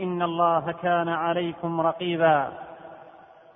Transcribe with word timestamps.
إن 0.00 0.22
الله 0.22 0.72
كان 0.82 1.08
عليكم 1.08 1.80
رقيبا. 1.80 2.48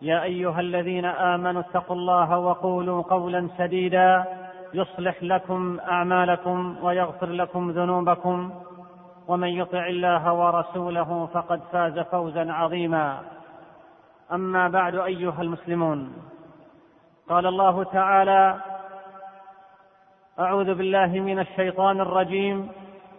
يا 0.02 0.22
أيها 0.22 0.60
الذين 0.60 1.04
آمنوا 1.04 1.60
اتقوا 1.60 1.96
الله 1.96 2.38
وقولوا 2.38 3.02
قولا 3.02 3.48
سديدا. 3.58 4.24
يصلح 4.74 5.22
لكم 5.22 5.80
أعمالكم 5.80 6.76
ويغفر 6.82 7.26
لكم 7.26 7.70
ذنوبكم. 7.70 8.50
ومن 9.28 9.48
يطع 9.48 9.86
الله 9.86 10.32
ورسوله 10.32 11.28
فقد 11.32 11.60
فاز 11.72 11.98
فوزا 11.98 12.52
عظيما. 12.52 13.18
أما 14.32 14.68
بعد 14.68 14.94
أيها 14.94 15.42
المسلمون. 15.42 16.12
قال 17.28 17.46
الله 17.46 17.84
تعالى 17.84 18.56
أعوذ 20.38 20.74
بالله 20.74 21.06
من 21.06 21.38
الشيطان 21.38 22.00
الرجيم. 22.00 22.68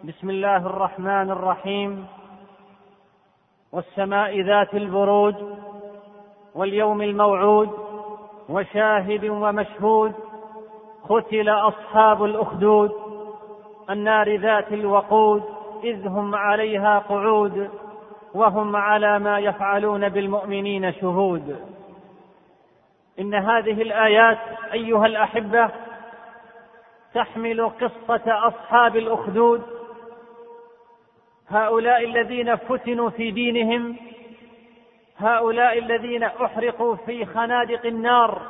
بسم 0.04 0.30
الله 0.30 0.56
الرحمن 0.56 1.30
الرحيم. 1.30 2.06
والسماء 3.72 4.40
ذات 4.40 4.74
البروج 4.74 5.34
واليوم 6.54 7.02
الموعود 7.02 7.70
وشاهد 8.48 9.24
ومشهود 9.24 10.14
قتل 11.08 11.48
أصحاب 11.48 12.24
الأخدود 12.24 12.92
النار 13.90 14.36
ذات 14.36 14.72
الوقود 14.72 15.42
إذ 15.84 16.08
هم 16.08 16.34
عليها 16.34 16.98
قعود 16.98 17.70
وهم 18.34 18.76
على 18.76 19.18
ما 19.18 19.38
يفعلون 19.38 20.08
بالمؤمنين 20.08 20.92
شهود. 20.92 21.56
إن 23.20 23.34
هذه 23.34 23.82
الآيات 23.82 24.38
أيها 24.72 25.06
الأحبة 25.06 25.70
تحمل 27.14 27.68
قصة 27.68 28.48
أصحاب 28.48 28.96
الأخدود 28.96 29.79
هؤلاء 31.50 32.04
الذين 32.04 32.56
فتنوا 32.56 33.10
في 33.10 33.30
دينهم 33.30 33.96
هؤلاء 35.18 35.78
الذين 35.78 36.22
أحرقوا 36.22 36.96
في 36.96 37.26
خنادق 37.26 37.86
النار 37.86 38.42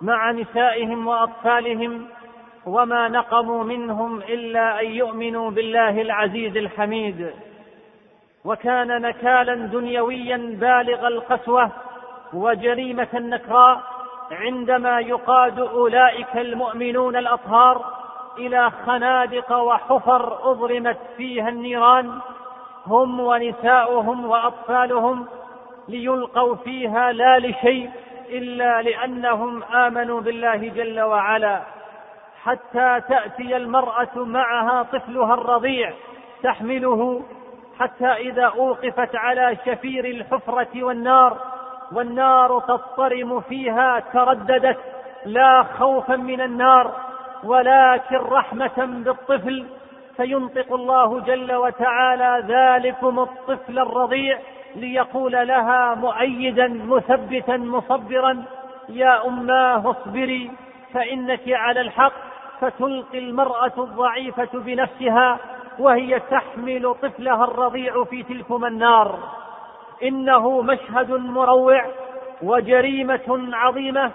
مع 0.00 0.30
نسائهم 0.30 1.06
وأطفالهم 1.06 2.06
وما 2.66 3.08
نقموا 3.08 3.64
منهم 3.64 4.18
إلا 4.18 4.80
أن 4.80 4.86
يؤمنوا 4.86 5.50
بالله 5.50 6.02
العزيز 6.02 6.56
الحميد. 6.56 7.30
وكان 8.44 9.02
نكالا 9.02 9.54
دنيويا 9.54 10.36
بالغ 10.36 11.06
القسوة 11.06 11.70
وجريمة 12.32 13.08
نكراء 13.14 13.82
عندما 14.30 15.00
يقاد 15.00 15.58
أولئك 15.58 16.36
المؤمنون 16.36 17.16
الأطهار 17.16 17.97
إلى 18.38 18.70
خنادق 18.86 19.52
وحفر 19.52 20.50
اضرمت 20.50 20.98
فيها 21.16 21.48
النيران 21.48 22.18
هم 22.86 23.20
ونساؤهم 23.20 24.24
وأطفالهم 24.24 25.26
ليلقوا 25.88 26.54
فيها 26.54 27.12
لا 27.12 27.38
لشيء 27.38 27.90
إلا 28.28 28.82
لأنهم 28.82 29.62
آمنوا 29.62 30.20
بالله 30.20 30.56
جل 30.56 31.00
وعلا. 31.00 31.62
حتى 32.44 33.00
تأتي 33.08 33.56
المرأة 33.56 34.16
معها 34.16 34.82
طفلها 34.82 35.34
الرضيع 35.34 35.92
تحمله 36.42 37.22
حتى 37.78 38.06
إذا 38.06 38.44
أوقفت 38.44 39.16
على 39.16 39.56
شفير 39.66 40.04
الحفرة 40.04 40.82
والنار 40.84 41.36
والنار 41.92 42.60
تضطرم 42.60 43.40
فيها 43.40 44.02
ترددت 44.12 44.78
لا 45.24 45.62
خوفا 45.78 46.16
من 46.16 46.40
النار. 46.40 47.07
ولكن 47.44 48.16
رحمة 48.16 49.02
بالطفل 49.04 49.66
فينطق 50.16 50.72
الله 50.72 51.20
جل 51.20 51.54
وتعالى 51.54 52.44
ذلكم 52.48 53.18
الطفل 53.18 53.78
الرضيع 53.78 54.38
ليقول 54.76 55.32
لها 55.32 55.94
مؤيدا 55.94 56.68
مثبتا 56.68 57.56
مصبرا 57.56 58.44
يا 58.88 59.26
أماه 59.26 59.90
اصبري 59.90 60.50
فإنك 60.94 61.40
على 61.48 61.80
الحق 61.80 62.12
فتلقي 62.60 63.18
المرأة 63.18 63.72
الضعيفة 63.78 64.48
بنفسها 64.54 65.38
وهي 65.78 66.20
تحمل 66.20 66.94
طفلها 67.02 67.44
الرضيع 67.44 68.04
في 68.04 68.22
تلكم 68.22 68.64
النار. 68.64 69.18
إنه 70.02 70.62
مشهد 70.62 71.10
مروع 71.10 71.84
وجريمة 72.42 73.48
عظيمة 73.52 74.10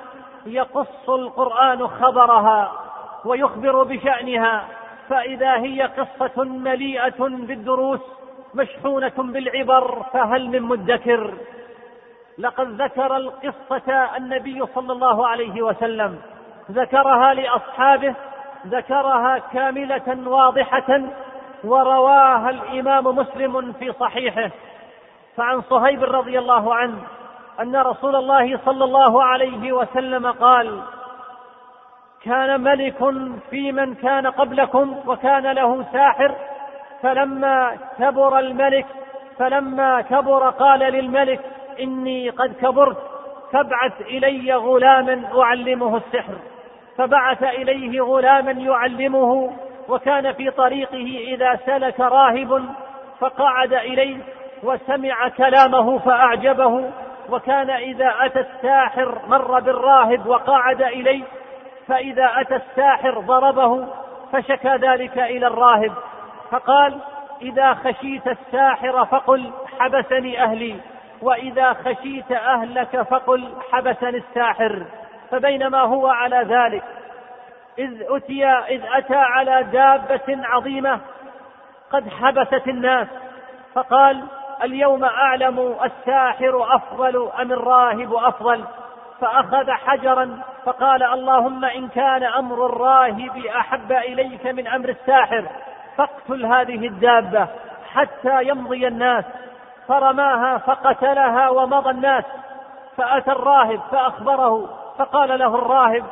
يقص 0.46 1.10
القرآن 1.10 1.88
خبرها. 1.88 2.83
ويخبر 3.26 3.84
بشأنها 3.84 4.68
فإذا 5.10 5.56
هي 5.58 5.82
قصة 5.82 6.44
مليئة 6.44 7.20
بالدروس 7.20 8.00
مشحونة 8.56 9.14
بالعبر 9.18 10.04
فهل 10.14 10.50
من 10.50 10.62
مدكر؟ 10.62 11.34
لقد 12.38 12.82
ذكر 12.82 13.16
القصة 13.16 14.18
النبي 14.18 14.66
صلى 14.76 14.94
الله 14.94 15.28
عليه 15.28 15.62
وسلم. 15.62 16.20
ذكرها 16.72 17.34
لأصحابه 17.34 18.16
ذكرها 18.68 19.38
كاملة 19.38 20.30
واضحة 20.30 21.02
ورواها 21.64 22.50
الإمام 22.50 23.06
مسلم 23.06 23.74
في 23.74 23.94
صحيحه. 23.94 24.50
فعن 25.38 25.62
صهيب 25.62 26.04
رضي 26.04 26.40
الله 26.40 26.76
عنه 26.76 26.98
أن 27.60 27.76
رسول 27.76 28.16
الله 28.16 28.60
صلى 28.66 28.84
الله 28.84 29.24
عليه 29.24 29.72
وسلم 29.72 30.32
قال 30.32 30.82
كان 32.26 32.62
ملك 32.62 32.98
في 33.50 33.72
من 33.72 33.96
كان 33.96 34.28
قبلكم 34.28 34.98
وكان 35.08 35.52
له 35.52 35.86
ساحر 35.94 36.36
فلما 37.02 37.78
كبر 38.00 38.40
الملك 38.40 38.86
فلما 39.40 40.02
كبر 40.02 40.50
قال 40.50 40.80
للملك 40.80 41.40
إني 41.80 42.30
قد 42.30 42.54
كبرت 42.62 42.98
فابعث 43.52 44.02
إلي 44.02 44.54
غلاما 44.54 45.42
أعلمه 45.42 45.98
السحر. 45.98 46.34
فبعث 46.98 47.44
إليه 47.44 48.02
غلاما 48.02 48.52
يعلمه 48.52 49.54
وكان 49.90 50.34
في 50.34 50.52
طريقه 50.52 51.18
إذا 51.28 51.60
سلك 51.66 52.00
راهب 52.00 52.66
فقعد 53.20 53.74
إليه 53.74 54.18
وسمع 54.64 55.30
كلامه 55.30 55.98
فأعجبه 55.98 56.92
وكان 57.30 57.70
إذا 57.70 58.14
أتى 58.20 58.40
الساحر 58.40 59.20
مر 59.28 59.60
بالراهب 59.60 60.28
وقعد 60.28 60.82
إليه 60.82 61.24
فإذا 61.88 62.32
أتى 62.36 62.56
الساحر 62.56 63.20
ضربه 63.20 63.88
فشكى 64.32 64.76
ذلك 64.76 65.18
إلى 65.18 65.48
الراهب 65.48 65.94
فقال 66.52 67.00
إذا 67.42 67.74
خشيت 67.74 68.28
الساحر 68.28 69.06
فقل 69.06 69.52
حبسني 69.80 70.44
أهلي 70.44 70.80
وإذا 71.22 71.74
خشيت 71.74 72.32
أهلك 72.32 73.02
فقل 73.02 73.54
حبسني 73.72 74.18
الساحر 74.18 74.86
فبينما 75.32 75.82
هو 75.82 76.08
على 76.08 76.38
ذلك 76.38 76.84
إذ 77.80 78.04
أتي 78.10 78.46
إذ 78.46 78.82
أتى 78.94 79.16
على 79.16 79.64
دابة 79.64 80.48
عظيمة 80.48 81.00
قد 81.92 82.10
حبست 82.10 82.68
الناس 82.68 83.08
فقال 83.74 84.24
اليوم 84.64 85.04
أعلم 85.04 85.76
الساحر 85.84 86.76
أفضل 86.76 87.30
أم 87.42 87.52
الراهب 87.52 88.14
أفضل؟ 88.14 88.64
فأخذ 89.24 89.72
حجرا 89.72 90.40
فقال 90.66 91.04
اللهم 91.04 91.66
إن 91.66 91.88
كان 91.88 92.24
أمر 92.24 92.66
الراهب 92.66 93.46
أحب 93.46 93.92
إليك 93.92 94.46
من 94.46 94.68
أمر 94.68 94.90
الساحر 94.90 95.46
فاقتل 95.98 96.46
هذه 96.46 96.88
الدابة 96.88 97.48
حتى 97.94 98.44
يمضي 98.44 98.88
الناس 98.88 99.26
فرماها 99.88 100.58
فقتلها 100.58 101.50
ومضى 101.50 101.90
الناس 101.90 102.24
فأتى 102.98 103.32
الراهب 103.32 103.80
فأخبره 103.92 104.70
فقال 104.98 105.40
له 105.40 105.56
الراهب 105.56 106.04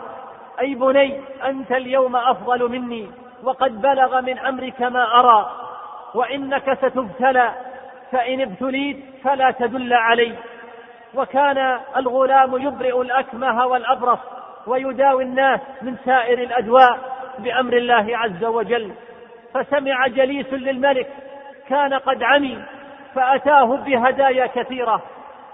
أي 0.61 0.75
بني 0.75 1.21
أنت 1.45 1.71
اليوم 1.71 2.15
أفضل 2.15 2.71
مني 2.71 3.11
وقد 3.43 3.81
بلغ 3.81 4.21
من 4.21 4.39
أمرك 4.39 4.81
ما 4.81 5.19
أرى 5.19 5.51
وإنك 6.13 6.73
ستبتلى 6.73 7.51
فإن 8.11 8.41
ابتليت 8.41 8.97
فلا 9.23 9.51
تدل 9.51 9.93
علي. 9.93 10.35
وكان 11.15 11.79
الغلام 11.97 12.57
يبرئ 12.67 13.01
الأكمه 13.01 13.65
والأبرص 13.65 14.19
ويداوي 14.67 15.23
الناس 15.23 15.59
من 15.81 15.97
سائر 16.05 16.39
الأدواء 16.39 16.99
بأمر 17.39 17.73
الله 17.73 18.17
عز 18.17 18.43
وجل. 18.43 18.91
فسمع 19.53 20.07
جليس 20.07 20.53
للملك 20.53 21.07
كان 21.69 21.93
قد 21.93 22.23
عمي 22.23 22.63
فأتاه 23.15 23.77
بهدايا 23.77 24.47
كثيرة. 24.47 25.01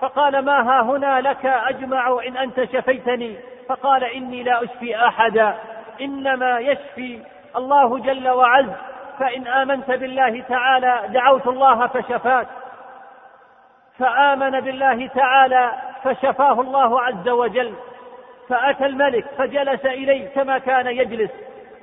فقال 0.01 0.45
ما 0.45 0.61
ها 0.69 0.81
هنا 0.81 1.21
لك 1.21 1.45
أجمع 1.45 2.19
إن 2.27 2.37
أنت 2.37 2.63
شفيتني؟ 2.63 3.35
فقال 3.69 4.03
إني 4.03 4.43
لا 4.43 4.63
أشفي 4.63 5.05
أحدا 5.05 5.55
إنما 6.01 6.59
يشفي 6.59 7.19
الله 7.55 7.99
جل 7.99 8.29
وعز 8.29 8.69
فإن 9.19 9.47
آمنت 9.47 9.91
بالله 9.91 10.43
تعالى 10.49 11.01
دعوت 11.07 11.47
الله 11.47 11.87
فشفاك. 11.87 12.47
فآمن 13.99 14.59
بالله 14.59 15.07
تعالى 15.07 15.71
فشفاه 16.03 16.61
الله 16.61 17.01
عز 17.01 17.29
وجل 17.29 17.73
فأتى 18.49 18.85
الملك 18.85 19.25
فجلس 19.37 19.85
إليه 19.85 20.27
كما 20.27 20.57
كان 20.57 20.87
يجلس 20.87 21.31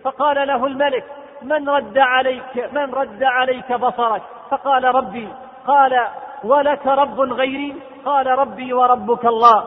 فقال 0.05 0.49
له 0.49 0.66
الملك 0.66 1.05
من 1.43 1.69
رد 1.69 1.99
عليك 1.99 2.72
من 2.72 2.94
رد 2.94 3.22
عليك 3.22 3.72
بصرك؟ 3.72 4.22
فقال 4.50 4.84
ربي 4.84 5.28
قال 5.66 6.06
ولك 6.44 6.87
رب 6.87 7.20
غيري؟ 7.20 7.75
قال 8.05 8.26
ربي 8.26 8.72
وربك 8.72 9.25
الله. 9.25 9.64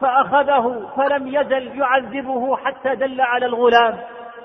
فأخذه 0.00 0.88
فلم 0.96 1.26
يزل 1.26 1.80
يعذبه 1.80 2.56
حتى 2.56 2.94
دل 2.94 3.20
على 3.20 3.46
الغلام 3.46 3.98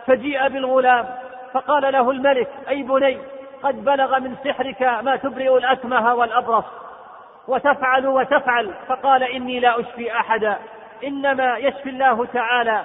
فجيء 0.05 0.47
بالغلام 0.47 1.05
فقال 1.53 1.93
له 1.93 2.11
الملك 2.11 2.49
أي 2.69 2.83
بني 2.83 3.17
قد 3.63 3.83
بلغ 3.85 4.19
من 4.19 4.35
سحرك 4.43 4.81
ما 4.81 5.15
تبرئ 5.15 5.57
الأكمه 5.57 6.13
والأبرص. 6.13 6.65
وتفعل 7.47 8.07
وتفعل. 8.07 8.73
فقال 8.87 9.23
إني 9.23 9.59
لا 9.59 9.79
أشفي 9.79 10.11
أحدا. 10.19 10.57
إنما 11.03 11.57
يشفي 11.57 11.89
الله 11.89 12.25
تعالى. 12.25 12.81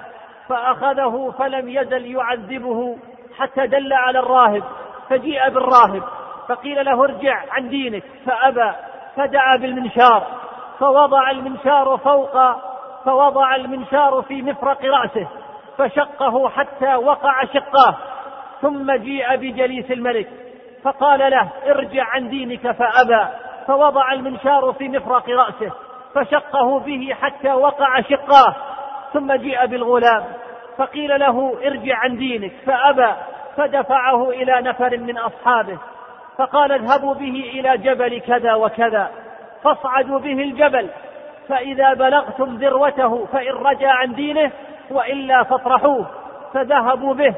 فأخذه 0.49 1.33
فلم 1.39 1.69
يزل 1.69 2.15
يعذبه 2.15 2.97
حتى 3.39 3.67
دل 3.67 3.93
على 3.93 4.19
الراهب. 4.19 4.63
فجيء 5.09 5.49
بالراهب. 5.49 6.03
فقيل 6.47 6.85
له 6.85 7.03
ارجع 7.03 7.43
عن 7.51 7.69
دينك. 7.69 8.03
فأبى. 8.25 8.71
فدعا 9.15 9.57
بالمنشار. 9.57 10.27
فوضع 10.79 11.31
المنشار 11.31 11.97
فوق 11.97 12.37
فوضع 13.05 13.55
المنشار 13.55 14.21
في 14.21 14.41
مفرق 14.41 14.85
رأسه. 14.85 15.27
فشقه 15.77 16.49
حتى 16.49 16.95
وقع 16.95 17.45
شقاه. 17.45 17.95
ثم 18.61 18.91
جيء 18.91 19.35
بجليس 19.35 19.91
الملك. 19.91 20.29
فقال 20.83 21.19
له 21.19 21.49
ارجع 21.67 22.03
عن 22.03 22.29
دينك. 22.29 22.71
فأبى. 22.71 23.42
فوضع 23.67 24.13
المنشار 24.13 24.73
في 24.77 24.89
مفرق 24.89 25.29
رأسه 25.29 25.71
فشقه 26.15 26.79
به 26.79 27.15
حتى 27.21 27.53
وقع 27.53 28.01
شقاه 28.01 28.55
ثم 29.13 29.33
جيء 29.33 29.65
بالغلام 29.65 30.23
فقيل 30.77 31.19
له 31.19 31.57
ارجع 31.65 31.97
عن 31.97 32.17
دينك 32.17 32.51
فأبى 32.65 33.13
فدفعه 33.57 34.29
إلى 34.29 34.61
نفر 34.61 34.97
من 34.97 35.17
أصحابه 35.17 35.77
فقال 36.37 36.71
اذهبوا 36.71 37.13
به 37.13 37.51
إلى 37.53 37.77
جبل 37.77 38.19
كذا 38.19 38.53
وكذا 38.53 39.11
فاصعدوا 39.63 40.19
به 40.19 40.43
الجبل 40.43 40.89
فإذا 41.49 41.93
بلغتم 41.93 42.55
ذروته 42.55 43.25
فإن 43.25 43.51
رجع 43.51 43.91
عن 43.91 44.13
دينه 44.13 44.51
وإلا 44.91 45.43
فاطرحوه 45.43 46.05
فذهبوا 46.53 47.13
به 47.13 47.35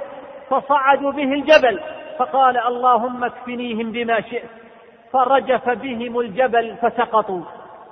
فصعدوا 0.49 1.11
به 1.11 1.33
الجبل 1.33 1.79
فقال 2.17 2.57
اللهم 2.57 3.23
اكفنيهم 3.23 3.91
بما 3.91 4.21
شئت. 4.21 4.64
فرجف 5.15 5.69
بهم 5.69 6.19
الجبل 6.19 6.75
فسقطوا 6.81 7.41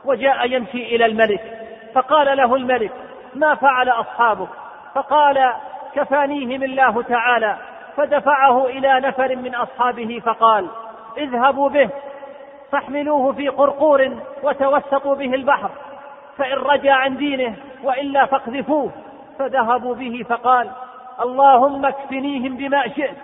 وجاء 0.06 0.52
يمشي 0.52 0.96
إلى 0.96 1.06
الملك 1.06 1.42
فقال 1.94 2.38
له 2.38 2.56
الملك 2.56 2.92
ما 3.36 3.56
فعل 3.56 3.90
أصحابك؟ 3.90 4.48
فقال 4.96 5.54
كفانيهم 5.96 6.64
الله 6.64 7.02
تعالى. 7.02 7.58
فدفعه 7.98 8.66
إلى 8.66 9.00
نفر 9.00 9.36
من 9.36 9.56
أصحابه 9.56 10.22
فقال 10.25 10.68
اذهبوا 11.18 11.70
به 11.70 11.90
فاحملوه 12.72 13.31
في 13.31 13.48
قرقور 13.48 14.18
وتوسطوا 14.44 15.16
به 15.16 15.34
البحر 15.34 15.69
فإن 16.38 16.58
رجع 16.58 16.94
عن 16.94 17.18
دينه 17.18 17.56
وإلا 17.84 18.26
فاقذفوه. 18.26 18.92
فذهبوا 19.40 19.96
به 19.96 20.26
فقال 20.30 20.69
اللهم 21.22 21.86
اكفنيهم 21.86 22.58
بما 22.58 22.88
شئت 22.88 23.18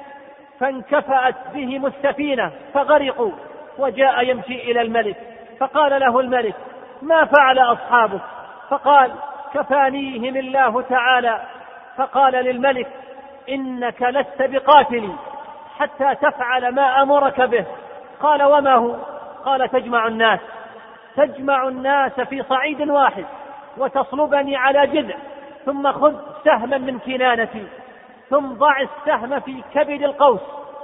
فانكفأت 0.60 1.36
بهم 1.54 1.86
السفينة 1.86 2.52
فغرقوا. 2.74 3.32
وجاء 3.80 4.30
يمشي 4.30 4.72
إلى 4.72 4.82
الملك 4.82 5.18
فقال 5.60 6.00
له 6.02 6.20
الملك 6.20 6.56
ما 7.02 7.26
فعل 7.26 7.60
أصحابك؟ 7.60 8.22
فقال 8.70 9.12
كفانيهم 9.54 10.38
الله 10.38 10.82
تعالى. 10.82 11.42
فقال 11.98 12.34
للملك 12.34 12.88
إنك 13.50 14.02
لست 14.02 14.42
بقاتلي 14.42 15.14
حتى 15.80 16.16
تفعل 16.16 16.76
ما 16.76 17.02
أمرك 17.02 17.42
به. 17.42 17.66
قال 18.22 18.44
وما 18.44 18.76
هو؟ 18.76 18.96
قال 19.46 19.70
تجمع 19.70 20.08
الناس 20.08 20.40
تجمع 21.16 21.68
الناس 21.68 22.20
في 22.20 22.44
صعيد 22.44 22.90
واحد 22.90 23.26
وتصلبني 23.78 24.56
على 24.56 24.88
جذع 24.88 25.16
ثم 25.66 25.92
خذ 25.92 26.16
سهما 26.46 26.78
من 26.78 27.00
كنانتي 27.00 27.68
ثم 28.30 28.54
ضع 28.54 28.82
السهم 28.82 29.40
في 29.40 29.64
كبد 29.74 30.04
القوس 30.04 30.42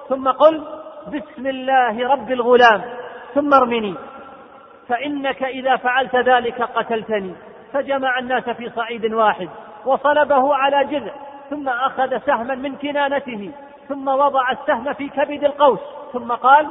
ثم 0.10 0.32
قل 0.32 0.64
بسم 1.07 1.48
الله 1.48 2.07
رب 2.07 2.31
الغلام 2.31 2.81
ثم 3.34 3.54
ارمني. 3.54 3.96
فإنك 4.88 5.44
إذا 5.44 5.75
فعلت 5.75 6.16
ذلك 6.16 6.62
قتلتني. 6.62 7.36
فجمع 7.74 8.19
الناس 8.19 8.50
في 8.50 8.69
صعيد 8.69 9.13
واحد 9.13 9.50
وصلبه 9.86 10.56
على 10.56 10.86
جذع 10.86 11.12
ثم 11.50 11.69
أخذ 11.69 12.18
سهما 12.18 12.56
من 12.56 12.75
كنانته 12.75 13.52
ثم 13.90 14.07
وضع 14.07 14.52
السهم 14.52 14.94
في 14.94 15.10
كبد 15.10 15.44
القوس 15.44 15.80
ثم 16.13 16.31
قال 16.31 16.68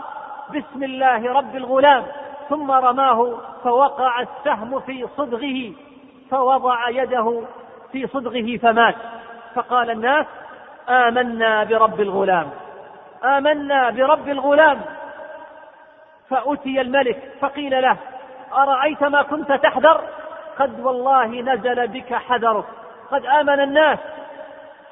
بسم 0.54 0.82
الله 0.82 1.32
رب 1.32 1.56
الغلام. 1.56 2.04
ثم 2.48 2.70
رماه 2.70 3.38
فوقع 3.64 4.20
السهم 4.20 4.80
في 4.80 5.06
صدغه 5.16 5.72
فوضع 6.30 6.88
يده 6.88 7.42
في 7.92 8.06
صدغه 8.06 8.56
فمات. 8.56 8.94
فقال 9.54 9.90
الناس 9.90 10.26
آمنا 10.88 11.64
برب 11.64 12.00
الغلام. 12.00 12.50
آمنا 13.24 13.90
برب 13.90 14.28
الغلام. 14.28 14.80
فأتي 16.30 16.80
الملك 16.80 17.32
فقيل 17.40 17.82
له 17.82 17.96
أرأيت 18.52 19.02
ما 19.04 19.22
كنت 19.22 19.52
تحذر؟ 19.52 20.00
قد 20.58 20.80
والله 20.80 21.26
نزل 21.26 21.88
بك 21.88 22.14
حذرك. 22.14 22.64
قد 23.10 23.26
آمن 23.26 23.60
الناس. 23.60 23.98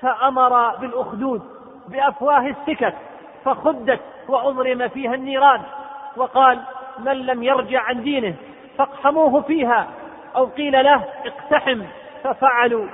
فأمر 0.01 0.77
بالأخدود 0.77 1.43
بأفواه 1.89 2.47
السكك 2.47 2.95
فخدت 3.45 4.01
وأضرم 4.29 4.89
فيها 4.89 5.15
النيران. 5.15 5.63
وقال 6.17 6.59
من 6.99 7.13
لم 7.13 7.43
يرجع 7.43 7.83
عن 7.83 8.03
دينه 8.03 8.35
فاقحموه 8.79 9.41
فيها. 9.41 9.87
أو 10.37 10.45
قيل 10.45 10.85
له 10.85 11.05
اقتحم. 11.27 11.83
ففعلوا 12.25 12.87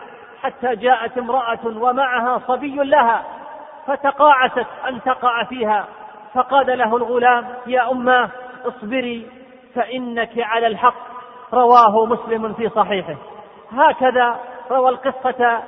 حتى 0.42 0.76
جاءت 0.76 1.18
امرأة 1.18 1.66
ومعها 1.66 2.40
صبي 2.47 2.76
لها. 2.76 3.25
فتقاعست 3.88 4.66
أن 4.88 5.02
تقع 5.02 5.45
فيها. 5.45 5.87
فقال 6.35 6.78
له 6.78 6.97
الغلام 6.97 7.49
يا 7.66 7.90
أماه 7.90 8.30
اصبري 8.64 9.26
فإنك 9.75 10.33
على 10.38 10.66
الحق. 10.66 11.09
رواه 11.52 12.07
مسلم 12.07 12.52
في 12.52 12.68
صحيحه. 12.68 13.16
هكذا 13.73 14.37
روى 14.71 14.88
القصة 14.88 15.62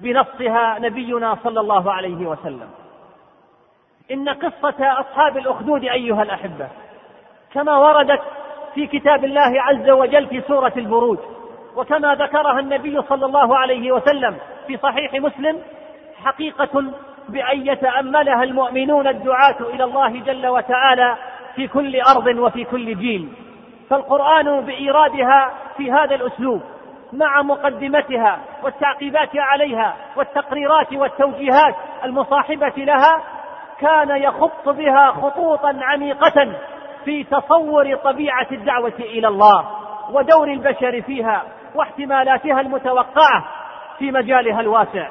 بنصها 0.00 0.78
نبينا 0.78 1.36
صلى 1.44 1.60
الله 1.60 1.92
عليه 1.92 2.26
وسلم. 2.26 2.70
إن 4.10 4.28
قصة 4.28 5.00
أصحاب 5.00 5.36
الأخدود 5.36 5.84
أيها 5.84 6.22
الأحبة 6.22 6.68
كما 7.52 7.78
وردت 7.78 8.20
في 8.74 8.86
كتاب 8.86 9.24
الله 9.24 9.62
عز 9.62 9.90
وجل 9.90 10.26
في 10.26 10.40
سورة 10.40 10.72
البروج 10.76 11.18
وكما 11.76 12.14
ذكرها 12.14 12.60
النبي 12.60 13.02
صلى 13.02 13.26
الله 13.26 13.58
عليه 13.58 13.92
وسلم 13.92 14.36
في 14.66 14.76
صحيح 14.76 15.14
مسلم 15.14 15.62
حقيقة 16.24 16.84
بأن 17.32 17.66
يتأملها 17.66 18.42
المؤمنون 18.42 19.08
الدعاة 19.08 19.56
إلى 19.74 19.84
الله 19.84 20.20
جل 20.20 20.46
وتعالى 20.46 21.16
في 21.56 21.68
كل 21.68 22.00
أرض 22.00 22.26
وفي 22.26 22.64
كل 22.64 22.96
جيل. 22.96 23.28
فالقرآن 23.90 24.60
بإيرادها 24.60 25.50
في 25.76 25.92
هذا 25.92 26.14
الأسلوب 26.14 26.62
مع 27.12 27.42
مقدمتها 27.42 28.38
والتعقيبات 28.62 29.30
عليها 29.34 29.96
والتقريرات 30.16 30.92
والتوجيهات 30.92 31.74
المصاحبة 32.04 32.72
لها 32.76 33.22
كان 33.80 34.16
يخط 34.22 34.68
بها 34.68 35.10
خطوطا 35.10 35.78
عميقة 35.82 36.52
في 37.04 37.24
تصور 37.24 37.96
طبيعة 37.96 38.46
الدعوة 38.52 38.98
إلى 38.98 39.28
الله 39.28 39.66
ودور 40.12 40.48
البشر 40.48 41.02
فيها 41.02 41.42
واحتمالاتها 41.74 42.60
المتوقعة 42.60 43.44
في 43.98 44.10
مجالها 44.10 44.60
الواسع. 44.60 45.08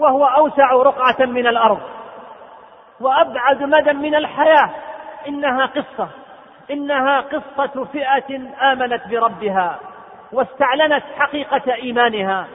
وهو 0.00 0.26
أوسع 0.26 0.72
رقعة 0.72 1.26
من 1.26 1.46
الأرض 1.46 1.80
وأبعد 3.00 3.62
مدى 3.62 3.92
من 3.92 4.14
الحياة. 4.14 4.70
إنها 5.28 5.66
قصة 5.66 6.08
إنها 6.70 7.20
قصة 7.20 7.84
فئة 7.84 8.40
آمنت 8.72 9.02
بربها 9.10 9.78
واستعلنت 10.32 11.02
حقيقة 11.18 11.74
إيمانها 11.74 12.46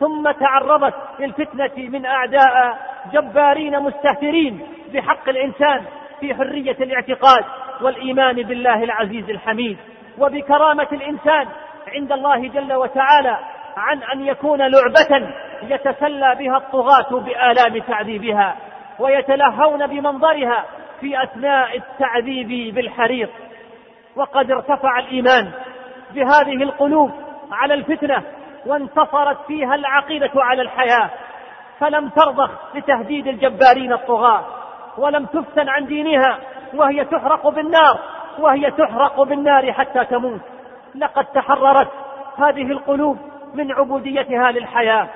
ثم 0.00 0.30
تعرضت 0.30 0.94
للفتنة 1.18 1.88
من 1.88 2.06
أعداء 2.06 2.78
جبارين 3.12 3.80
مستهترين 3.80 4.66
بحق 4.92 5.28
الإنسان 5.28 5.84
في 6.20 6.34
حرية 6.34 6.76
الاعتقاد 6.80 7.44
والإيمان 7.80 8.36
بالله 8.36 8.84
العزيز 8.84 9.30
الحميد 9.30 9.78
وبكرامة 10.18 10.88
الإنسان 10.92 11.48
عند 11.88 12.12
الله 12.12 12.48
جل 12.48 12.72
وتعالى 12.72 13.38
عن 13.76 14.02
أن 14.02 14.26
يكون 14.26 14.58
لعبة 14.58 15.32
يتسلى 15.62 16.34
بها 16.38 16.56
الطغاة 16.56 17.20
بآلام 17.20 17.78
تعذيبها 17.78 18.56
ويتلهون 18.98 19.86
بمنظرها 19.86 20.64
في 21.00 21.22
أثناء 21.22 21.76
التعذيب 21.76 22.74
بالحريق. 22.74 23.30
وقد 24.16 24.50
ارتفع 24.50 24.98
الإيمان 24.98 25.50
بهذه 26.14 26.62
القلوب 26.62 27.10
على 27.52 27.74
الفتنة 27.74 28.22
وانتصرت 28.66 29.38
فيها 29.46 29.74
العقيدة 29.74 30.30
على 30.34 30.62
الحياة. 30.62 31.10
فلم 31.78 32.08
ترضخ 32.08 32.50
لتهديد 32.74 33.26
الجبارين 33.26 33.92
الطغاة 33.92 34.44
ولم 34.98 35.26
تفتن 35.26 35.68
عن 35.68 35.86
دينها 35.86 36.38
وهي 36.74 37.04
تحرق 37.04 37.48
بالنار 37.48 37.98
وهي 38.38 38.70
تحرق 38.70 39.22
بالنار 39.22 39.72
حتى 39.72 40.04
تموت. 40.04 40.40
لقد 40.94 41.24
تحررت 41.24 41.88
هذه 42.38 42.72
القلوب 42.72 43.18
من 43.54 43.72
عبوديتها 43.72 44.50
للحياة. 44.50 45.08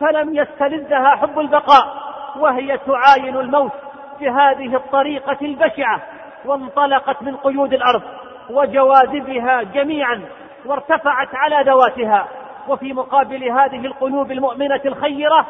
فلم 0.00 0.34
يستلذها 0.34 1.16
حب 1.16 1.38
البقاء 1.38 1.96
وهي 2.36 2.78
تعاين 2.78 3.36
الموت 3.36 3.72
بهذه 4.20 4.76
الطريقة 4.76 5.36
البشعة 5.42 6.00
وانطلقت 6.44 7.22
من 7.22 7.36
قيود 7.36 7.74
الأرض 7.74 8.02
وجواذبها 8.50 9.62
جميعا 9.62 10.22
وارتفعت 10.66 11.28
على 11.34 11.70
ذواتها. 11.70 12.28
وفي 12.68 12.92
مقابل 12.92 13.50
هذه 13.50 13.86
القلوب 13.86 14.32
المؤمنة 14.32 14.80
الخيرة 14.84 15.46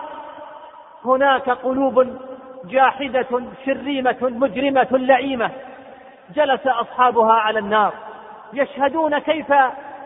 هناك 1.05 1.51
قلوب 1.51 2.17
جاحدة 2.65 3.27
شريمة 3.67 4.17
مجرمة 4.23 4.89
لئيمة. 4.93 5.51
جلس 6.35 6.67
أصحابها 6.67 7.33
على 7.33 7.59
النار 7.59 7.93
يشهدون 8.53 9.19
كيف 9.19 9.55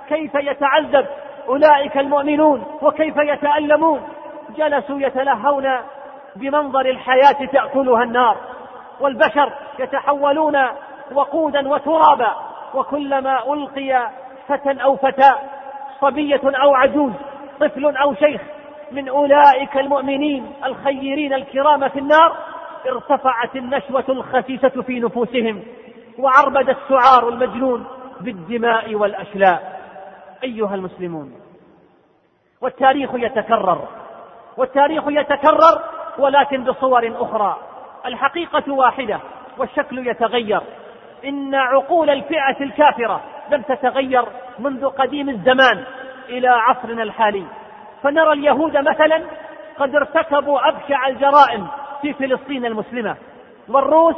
كيف 0.08 0.34
يتعذب 0.34 1.06
أولئك 1.48 1.98
المؤمنون 1.98 2.64
وكيف 2.82 3.16
يتألمون. 3.16 4.00
جلسوا 4.56 5.00
يتلهون 5.00 5.68
بمنظر 6.36 6.86
الحياة 6.86 7.46
تأكلها 7.52 8.02
النار 8.02 8.36
والبشر 9.00 9.52
يتحولون 9.78 10.58
وقودا 11.12 11.68
وترابا 11.68 12.36
وكلما 12.74 13.52
ألقي 13.52 14.10
فتى 14.48 14.82
أو 14.82 14.96
فتاة 14.96 15.34
صبية 16.00 16.40
أو 16.44 16.74
عجوز 16.74 17.12
طفل 17.60 17.96
أو 17.96 18.14
شيخ 18.14 18.40
من 18.92 19.08
أولئك 19.08 19.76
المؤمنين 19.76 20.52
الخيرين 20.64 21.32
الكرام 21.32 21.88
في 21.88 21.98
النار 21.98 22.36
ارتفعت 22.86 23.56
النشوة 23.56 24.04
الخسيسة 24.08 24.82
في 24.82 25.00
نفوسهم 25.00 25.62
وعربد 26.18 26.68
السعار 26.68 27.28
المجنون 27.28 27.86
بالدماء 28.20 28.94
والأشلاء. 28.94 29.80
أيها 30.44 30.74
المسلمون 30.74 31.32
والتاريخ 32.60 33.10
يتكرر. 33.14 33.88
والتاريخ 34.56 35.04
يتكرر 35.08 35.80
ولكن 36.18 36.64
بصور 36.64 37.12
أخرى. 37.20 37.56
الحقيقة 38.06 38.72
واحدة 38.72 39.20
والشكل 39.58 40.08
يتغير. 40.08 40.60
إن 41.24 41.54
عقول 41.54 42.10
الفئة 42.10 42.60
الكافرة 42.60 43.20
لم 43.50 43.62
تتغير 43.62 44.24
منذ 44.58 44.88
قديم 44.88 45.28
الزمان 45.28 45.84
إلى 46.28 46.48
عصرنا 46.48 47.02
الحالي. 47.02 47.44
فنرى 48.02 48.32
اليهود 48.32 48.76
مثلا 48.76 49.22
قد 49.78 49.94
ارتكبوا 49.94 50.68
أبشع 50.68 51.08
الجرائم 51.08 51.66
في 52.02 52.12
فلسطين 52.12 52.66
المسلمة. 52.66 53.16
والروس 53.68 54.16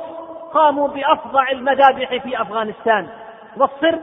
قاموا 0.55 0.89
بأفظع 0.89 1.51
المذابح 1.51 2.17
في 2.17 2.43
أفغانستان. 2.43 3.09
والصرب 3.57 4.01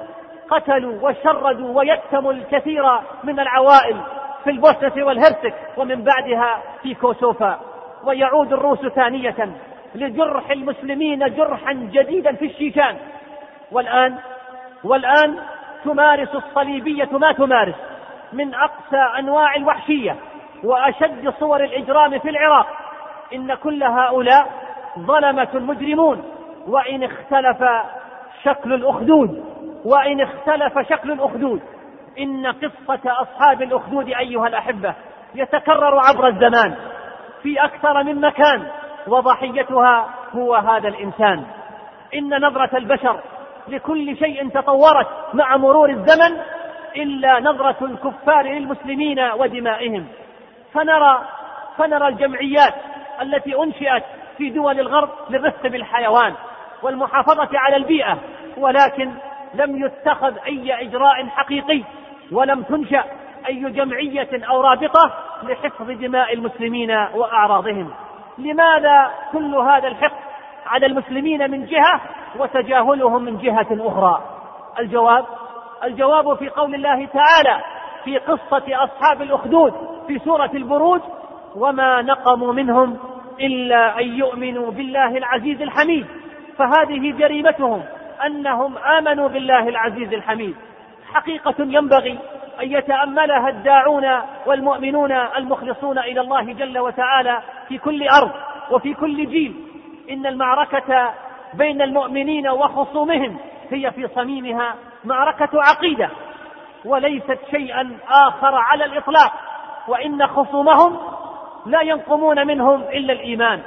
قتلوا 0.50 1.10
وشردوا 1.10 1.78
ويكتموا 1.80 2.34
الكثير 2.34 2.84
من 3.24 3.40
العوائل 3.40 3.98
في 4.44 4.50
البوسنة 4.50 5.06
والهرسك 5.06 5.54
ومن 5.78 6.04
بعدها 6.04 6.62
في 6.82 6.96
كوسوفا. 6.96 7.60
ويعود 8.04 8.54
الروس 8.54 8.80
ثانية 8.80 9.50
لجرح 9.96 10.52
المسلمين 10.52 11.20
جرحا 11.20 11.74
جديدا 11.74 12.36
في 12.36 12.46
الشيشان. 12.46 12.98
والآن 13.72 14.16
والآن 14.84 15.38
تمارس 15.86 16.36
الصليبية 16.36 17.10
ما 17.12 17.32
تمارس 17.32 17.76
من 18.34 18.54
أقسى 18.54 19.20
أنواع 19.20 19.56
الوحشية 19.56 20.16
وأشد 20.64 21.34
صور 21.40 21.64
الإجرام 21.64 22.20
في 22.20 22.30
العراق. 22.30 22.68
إن 23.34 23.54
كل 23.54 23.84
هؤلاء 23.84 24.48
ظلمة 25.00 25.50
مجرمون 25.54 26.24
وإن 26.68 27.04
اختلف 27.04 27.64
شكل 28.44 28.74
الأخدود. 28.74 29.44
وإن 29.86 30.22
اختلف 30.22 30.80
شكل 30.90 31.12
الأخدود. 31.12 31.62
إن 32.20 32.48
قصة 32.48 33.12
أصحاب 33.22 33.62
الأخدود 33.62 34.08
أيها 34.08 34.48
الأحبة 34.48 34.94
يتكرر 35.36 36.00
عبر 36.00 36.28
الزمان 36.28 36.76
في 37.44 37.66
أكثر 37.66 38.04
من 38.04 38.22
مكان 38.22 38.68
وضحيتها 39.08 40.10
هو 40.36 40.56
هذا 40.56 40.88
الإنسان. 40.88 41.44
إن 42.16 42.46
نظرة 42.46 42.78
البشر 42.78 43.20
لكل 43.68 44.18
شيء 44.18 44.50
تطورت 44.50 45.08
مع 45.34 45.58
مرور 45.58 45.90
الزمن 45.90 46.38
إلا 46.96 47.40
نظرة 47.40 47.76
الكفار 47.82 48.46
للمسلمين 48.46 49.20
ودمائهم. 49.20 50.08
فنرى 50.74 51.22
فنرى 51.78 52.08
الجمعيات 52.08 52.74
التي 53.22 53.56
أنشئت 53.64 54.04
في 54.38 54.50
دول 54.50 54.80
الغرب 54.80 55.10
للرفق 55.30 55.68
بالحيوان 55.68 56.34
والمحافظة 56.84 57.50
على 57.54 57.76
البيئة 57.76 58.18
ولكن 58.58 59.12
لم 59.54 59.86
يتخذ 59.86 60.38
أي 60.48 60.82
إجراء 60.82 61.28
حقيقي. 61.28 61.84
ولم 62.34 62.64
تنشأ 62.64 63.04
أي 63.48 63.70
جمعية 63.70 64.30
أو 64.50 64.62
رابطة 64.62 65.14
لحفظ 65.44 65.92
دماء 65.92 66.34
المسلمين 66.34 66.92
وأعراضهم. 66.92 67.94
لماذا 68.38 69.12
كل 69.32 69.56
هذا 69.56 69.88
الحقد 69.88 70.24
على 70.66 70.86
المسلمين 70.86 71.52
من 71.52 71.66
جهة 71.66 72.02
وتجاهلهم 72.40 73.22
من 73.24 73.38
جهة 73.38 73.68
أخرى؟ 73.72 74.22
الجواب 74.80 75.26
الجواب 75.84 76.38
في 76.38 76.50
قول 76.50 76.76
الله 76.76 77.06
تعالى 77.06 77.64
في 78.04 78.18
قصة 78.18 78.64
أصحاب 78.70 79.22
الأخدود 79.22 79.74
في 80.08 80.20
سورة 80.20 80.52
البروج 80.54 81.02
وما 81.56 82.02
نقموا 82.02 82.54
منهم 82.54 82.98
إلا 83.40 84.00
أن 84.00 84.08
يؤمنوا 84.08 84.72
بالله 84.72 85.18
العزيز 85.18 85.62
الحميد 85.62 86.06
فهذه 86.58 87.12
جريمتهم 87.18 87.84
أنهم 88.26 88.78
آمنوا 88.78 89.28
بالله 89.28 89.70
العزيز 89.70 90.14
الحميد. 90.14 90.56
حقيقة 91.14 91.56
ينبغي 91.60 92.20
أن 92.62 92.72
يتأملها 92.72 93.50
الداعون 93.50 94.06
والمؤمنون 94.46 95.12
المخلصون 95.12 96.00
إلى 96.00 96.22
الله 96.22 96.54
جل 96.54 96.80
وتعالى 96.80 97.42
في 97.68 97.78
كل 97.78 98.08
أرض 98.08 98.32
وفي 98.72 98.94
كل 98.94 99.28
جيل. 99.30 99.56
إن 100.10 100.26
المعركة 100.26 101.14
بين 101.54 101.82
المؤمنين 101.82 102.48
وخصومهم 102.48 103.38
هي 103.72 103.92
في 103.92 104.08
صميمها 104.08 104.76
معركة 105.04 105.50
عقيدة 105.54 106.10
وليست 106.86 107.40
شيئا 107.52 107.98
آخر 108.10 108.56
على 108.56 108.86
الإطلاق. 108.86 109.34
وإن 109.88 110.28
خصومهم 110.28 111.00
لا 111.66 111.82
ينقمون 111.82 112.48
منهم 112.48 112.82
إلا 112.82 113.14
الإيمان 113.14 113.62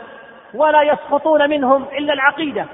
ولا 0.54 0.82
يسقطون 0.82 1.50
منهم 1.50 1.82
إلا 1.82 2.12
العقيدة. 2.12 2.66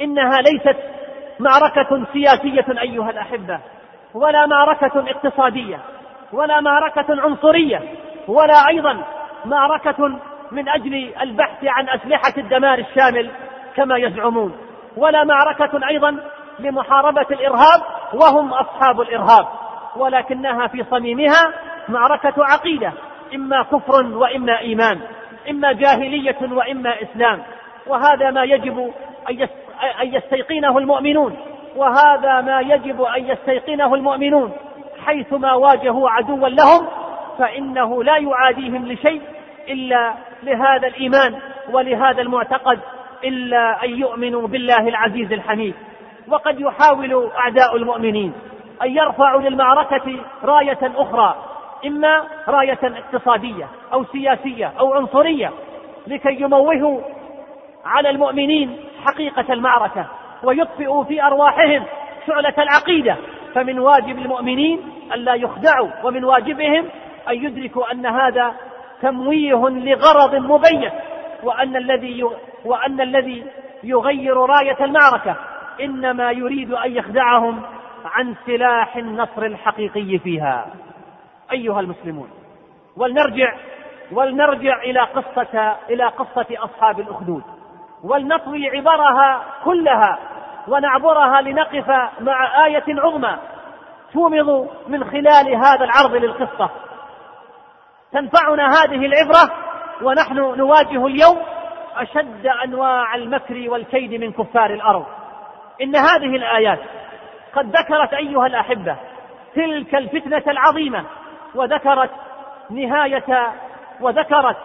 إنها 0.00 0.40
ليست 0.40 1.01
معركة 1.42 2.06
سياسية 2.12 2.80
أيها 2.80 3.10
الأحبة 3.10 3.58
ولا 4.14 4.46
معركة 4.46 5.04
اقتصادية 5.10 5.78
ولا 6.32 6.60
معركة 6.60 7.22
عنصرية 7.22 7.80
ولا 8.28 8.68
أيضا 8.68 9.04
معركة 9.44 10.18
من 10.50 10.68
أجل 10.68 11.12
البحث 11.22 11.64
عن 11.64 11.88
أسلحة 11.88 12.32
الدمار 12.38 12.78
الشامل 12.78 13.30
كما 13.76 13.96
يزعمون 13.96 14.56
ولا 14.96 15.24
معركة 15.24 15.88
أيضا 15.88 16.16
لمحاربة 16.58 17.26
الإرهاب 17.30 17.82
وهم 18.12 18.52
أصحاب 18.52 19.00
الإرهاب 19.00 19.46
ولكنها 19.96 20.66
في 20.66 20.84
صميمها 20.90 21.52
معركة 21.88 22.34
عقيدة 22.38 22.92
إما 23.34 23.62
كفر 23.62 24.06
وإما 24.06 24.58
إيمان 24.58 25.00
إما 25.50 25.72
جاهلية 25.72 26.36
وإما 26.52 27.02
إسلام 27.02 27.42
وهذا 27.86 28.30
ما 28.30 28.44
يجب 28.44 28.92
أن 29.30 29.48
يستيقنه 30.02 30.78
المؤمنون 30.78 31.36
وهذا 31.76 32.40
ما 32.40 32.60
يجب 32.60 33.02
أن 33.02 33.26
يستيقنه 33.26 33.94
المؤمنون. 33.94 34.52
حيثما 35.06 35.54
واجهوا 35.54 36.10
عدوا 36.10 36.48
لهم 36.48 36.88
فإنه 37.38 38.04
لا 38.04 38.16
يعاديهم 38.16 38.88
لشيء 38.88 39.22
إلا 39.68 40.14
لهذا 40.42 40.88
الإيمان 40.88 41.38
ولهذا 41.70 42.22
المعتقد 42.22 42.78
إلا 43.24 43.84
أن 43.84 43.90
يؤمنوا 43.90 44.48
بالله 44.48 44.88
العزيز 44.88 45.32
الحميد. 45.32 45.74
وقد 46.28 46.60
يحاول 46.60 47.30
أعداء 47.38 47.76
المؤمنين 47.76 48.32
أن 48.82 48.96
يرفعوا 48.96 49.40
للمعركة 49.40 50.16
راية 50.44 50.78
أخرى 50.82 51.36
إما 51.86 52.24
راية 52.48 52.78
اقتصادية 52.82 53.68
أو 53.92 54.04
سياسية 54.04 54.72
أو 54.80 54.92
عنصرية 54.92 55.50
لكي 56.06 56.40
يموهوا 56.40 57.00
على 57.84 58.10
المؤمنين 58.10 58.76
حقيقة 59.04 59.52
المعركة 59.52 60.06
ويطفئوا 60.42 61.04
في 61.04 61.22
أرواحهم 61.22 61.84
شعلة 62.26 62.54
العقيدة. 62.58 63.16
فمن 63.54 63.78
واجب 63.78 64.18
المؤمنين 64.18 64.80
ألا 65.14 65.34
يخدعوا 65.34 65.88
ومن 66.04 66.24
واجبهم 66.24 66.88
أن 67.28 67.44
يدركوا 67.44 67.92
أن 67.92 68.06
هذا 68.06 68.54
تمويه 69.02 69.68
لغرض 69.68 70.34
مبين 70.34 70.90
وأن 71.42 71.76
الذي 71.76 72.24
وأن 72.64 73.00
الذي 73.00 73.44
يغير 73.82 74.36
راية 74.36 74.84
المعركة 74.84 75.36
إنما 75.80 76.30
يريد 76.30 76.72
أن 76.72 76.96
يخدعهم 76.96 77.62
عن 78.04 78.34
سلاح 78.46 78.96
النصر 78.96 79.42
الحقيقي 79.42 80.18
فيها. 80.18 80.66
أيها 81.52 81.80
المسلمون 81.80 82.28
ولنرجع 82.96 83.54
ولنرجع 84.12 84.82
إلى 84.82 85.00
قصة 85.00 85.76
إلى 85.90 86.04
قصة 86.04 86.46
أصحاب 86.50 87.00
الأخدود. 87.00 87.42
ولنطوي 88.02 88.68
عبرها 88.70 89.44
كلها 89.64 90.18
ونعبرها 90.68 91.40
لنقف 91.40 91.88
مع 92.20 92.66
آية 92.66 92.84
عظمى 92.88 93.38
تومض 94.12 94.68
من 94.88 95.04
خلال 95.04 95.54
هذا 95.54 95.84
العرض 95.84 96.14
للقصة. 96.14 96.70
تنفعنا 98.12 98.66
هذه 98.66 99.06
العبرة 99.06 99.54
ونحن 100.02 100.36
نواجه 100.36 101.06
اليوم 101.06 101.38
أشد 101.96 102.46
أنواع 102.64 103.14
المكر 103.14 103.64
والكيد 103.68 104.14
من 104.20 104.32
كفار 104.32 104.70
الأرض. 104.70 105.06
إن 105.82 105.96
هذه 105.96 106.36
الآيات 106.36 106.78
قد 107.54 107.76
ذكرت 107.76 108.12
أيها 108.14 108.46
الأحبة 108.46 108.96
تلك 109.54 109.94
الفتنة 109.94 110.42
العظيمة 110.46 111.04
وذكرت 111.54 112.10
نهاية 112.70 113.52
وذكرت 114.00 114.56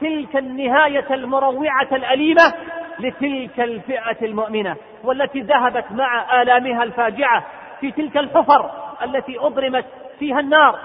تلك 0.00 0.36
النهاية 0.36 1.14
المروعة 1.14 1.88
الأليمة 1.92 2.42
لتلك 2.98 3.60
الفئة 3.60 4.26
المؤمنة 4.26 4.76
والتي 5.04 5.40
ذهبت 5.40 5.84
مع 5.90 6.42
آلامها 6.42 6.82
الفاجعة 6.82 7.44
في 7.80 7.90
تلك 7.90 8.16
الحفر 8.16 8.70
التي 9.02 9.38
أضرمت 9.38 9.84
فيها 10.18 10.40
النار. 10.40 10.78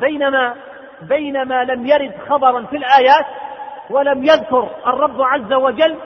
بينما 0.00 0.54
بينما 1.02 1.64
لم 1.64 1.86
يرد 1.86 2.14
خبرا 2.28 2.62
في 2.62 2.76
الآيات 2.76 3.26
ولم 3.90 4.24
يذكر 4.24 4.68
الرب 4.86 5.22
عز 5.22 5.52
وجل 5.52 5.96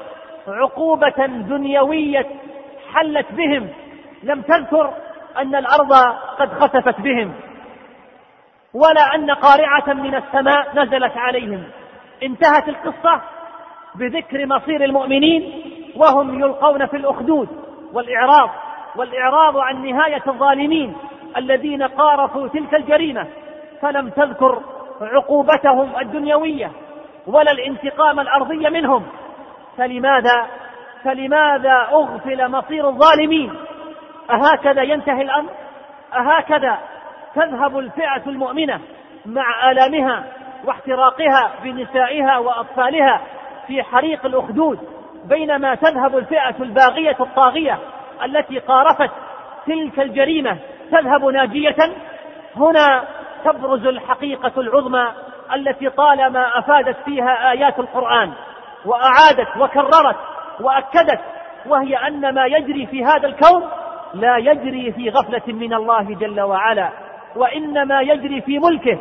عقوبة 0.49 1.26
دنيوية 1.26 2.26
حلت 2.94 3.32
بهم. 3.32 3.68
لم 4.23 4.42
تذكر 4.42 4.94
أن 5.38 5.54
الأرض 5.54 5.92
قد 6.38 6.52
خسفت 6.52 7.00
بهم 7.00 7.32
ولا 8.75 9.14
أن 9.14 9.30
قارعة 9.30 9.92
من 9.94 10.14
السماء 10.14 10.66
نزلت 10.75 11.16
عليهم. 11.16 11.64
انتهت 12.23 12.68
القصة؟ 12.68 13.20
بذكر 13.95 14.47
مصير 14.47 14.85
المؤمنين 14.85 15.63
وهم 15.97 16.41
يلقون 16.41 16.87
في 16.87 16.97
الأخدود 16.97 17.49
والإعراض 17.93 18.51
والإعراض 18.97 19.57
عن 19.57 19.87
نهاية 19.87 20.23
الظالمين 20.27 20.97
الذين 21.37 21.83
قارفوا 21.83 22.49
تلك 22.49 22.75
الجريمة. 22.75 23.27
فلم 23.83 24.09
تذكر 24.09 24.61
عقوبتهم 25.01 25.93
الدنيوية 26.01 26.71
ولا 27.26 27.52
الانتقام 27.52 28.21
الأرضي 28.21 28.71
منهم. 28.71 29.07
فلماذا؟ 29.78 30.47
فلماذا 31.04 31.89
أغفل 31.93 32.50
مصير 32.50 32.89
الظالمين؟ 32.89 33.54
أهكذا 34.30 34.83
ينتهي 34.83 35.23
الأمر؟ 35.23 35.50
أهكذا 36.15 36.78
تذهب 37.35 37.78
الفئة 37.78 38.23
المؤمنة 38.26 38.80
مع 39.26 39.71
آلامها 39.71 40.25
واحتراقها 40.65 41.50
بنسائها 41.65 42.39
وأطفالها 42.39 43.21
في 43.67 43.83
حريق 43.83 44.27
الأخدود 44.27 44.79
بينما 45.25 45.75
تذهب 45.75 46.17
الفئة 46.17 46.55
الباغية 46.61 47.17
الطاغية 47.21 47.79
التي 48.25 48.59
قارفت 48.59 49.11
تلك 49.67 50.00
الجريمة 50.00 50.59
تذهب 50.91 51.25
ناجية. 51.25 51.77
هنا 52.57 53.05
تبرز 53.45 53.87
الحقيقة 53.87 54.53
العظمى 54.61 55.13
التي 55.55 55.91
طالما 55.91 56.59
أفادت 56.59 56.97
فيها 57.05 57.50
آيات 57.50 57.79
القرآن 57.79 58.33
وأعادت 58.85 59.57
وكررت 59.57 60.17
وأكدت 60.61 61.21
وهي 61.67 61.97
أن 61.97 62.35
ما 62.35 62.47
يجري 62.47 62.87
في 62.87 63.05
هذا 63.05 63.27
الكون 63.27 63.69
لا 64.15 64.37
يجري 64.37 64.93
في 64.93 65.11
غفلة 65.11 65.55
من 65.55 65.75
الله 65.75 66.03
جل 66.03 66.41
وعلا 66.41 66.91
وإنما 67.37 68.00
يجري 68.00 68.41
في 68.41 68.59
ملكه. 68.59 68.99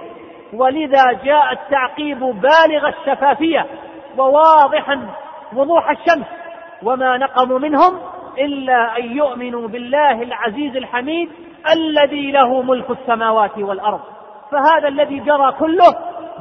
ولذا 0.54 1.12
جاء 1.24 1.52
التعقيب 1.52 2.20
بالغ 2.20 2.88
الشفافية 2.88 3.66
وواضحا 4.18 5.08
وضوح 5.56 5.90
الشمس 5.90 6.26
وما 6.84 7.18
نقموا 7.18 7.60
منهم 7.60 8.00
إلا 8.38 8.98
أن 8.98 9.18
يؤمنوا 9.18 9.68
بالله 9.68 10.22
العزيز 10.22 10.76
الحميد 10.76 11.30
الذي 11.74 12.32
له 12.32 12.62
ملك 12.62 12.90
السماوات 12.90 13.58
والأرض. 13.58 14.00
فهذا 14.52 14.88
الذي 14.88 15.20
جرى 15.20 15.52
كله 15.52 15.96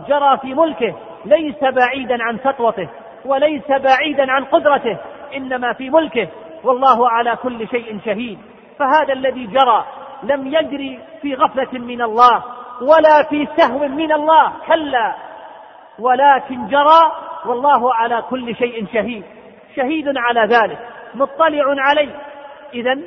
جرى 0.09 0.39
في 0.39 0.55
ملكه 0.55 0.95
ليس 1.25 1.61
بعيدا 1.65 2.19
عن 2.21 2.39
سطوته 2.39 2.89
وليس 3.25 3.69
بعيدا 3.69 4.33
عن 4.33 4.45
قدرته 4.45 4.99
إنما 5.37 5.73
في 5.73 5.91
ملكه 5.91 6.29
والله 6.65 7.11
على 7.11 7.37
كل 7.37 7.69
شيء 7.69 8.01
شهيد. 8.05 8.39
فهذا 8.79 9.13
الذي 9.13 9.47
جرى 9.47 9.85
لم 10.23 10.47
يجري 10.47 11.01
في 11.23 11.35
غفلة 11.35 11.79
من 11.79 12.03
الله 12.03 12.43
ولا 12.83 13.23
في 13.31 13.49
سهو 13.57 13.79
من 13.79 14.13
الله 14.13 14.53
كلا. 14.67 15.15
ولكن 15.99 16.67
جرى 16.67 17.13
والله 17.47 17.95
على 17.95 18.23
كل 18.31 18.57
شيء 18.57 18.87
شهيد. 18.93 19.25
شهيد 19.77 20.05
على 20.17 20.41
ذلك. 20.41 20.79
مطلع 21.15 21.75
عليه. 21.79 22.15
إذا 22.75 22.99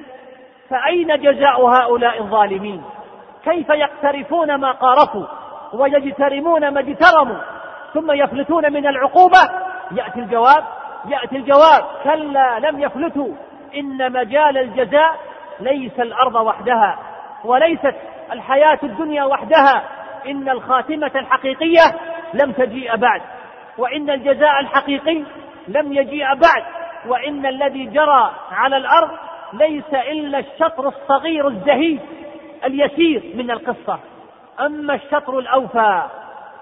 فأين 0.69 1.21
جزاء 1.21 1.65
هؤلاء 1.65 2.21
الظالمين؟ 2.21 2.83
كيف 3.43 3.69
يقترفون 3.69 4.55
ما 4.55 4.71
قارفوا 4.71 5.25
ويجترمون 5.73 6.73
ما 6.73 6.79
اجترموا؟ 6.79 7.37
ثم 7.93 8.11
يفلتون 8.11 8.73
من 8.73 8.87
العقوبة؟ 8.87 9.39
يأتي 9.91 10.19
الجواب. 10.19 10.63
يأتي 11.05 11.35
الجواب. 11.35 11.85
كلا 12.03 12.59
لم 12.59 12.79
يفلتوا. 12.79 13.29
إن 13.75 14.11
مجال 14.11 14.57
الجزاء 14.57 15.15
ليس 15.59 15.99
الأرض 15.99 16.35
وحدها 16.35 16.99
وليست 17.43 17.95
الحياة 18.31 18.79
الدنيا 18.83 19.23
وحدها. 19.23 19.83
إن 20.27 20.49
الخاتمة 20.49 21.11
الحقيقية 21.15 21.81
لم 22.33 22.51
تجيء 22.51 22.95
بعد. 22.95 23.21
وإن 23.77 24.09
الجزاء 24.09 24.59
الحقيقي 24.59 25.23
لم 25.67 25.93
يجيء 25.93 26.25
بعد 26.25 26.63
وإن 27.07 27.45
الذي 27.45 27.85
جرى 27.85 28.31
على 28.51 28.77
الأرض 28.77 29.11
ليس 29.53 29.93
إلا 29.93 30.39
الشطر 30.39 30.87
الصغير 30.87 31.47
الزهيد 31.47 31.99
اليسير 32.65 33.31
من 33.35 33.51
القصة. 33.51 33.99
أما 34.59 34.93
الشطر 34.93 35.39
الأوفى 35.39 36.03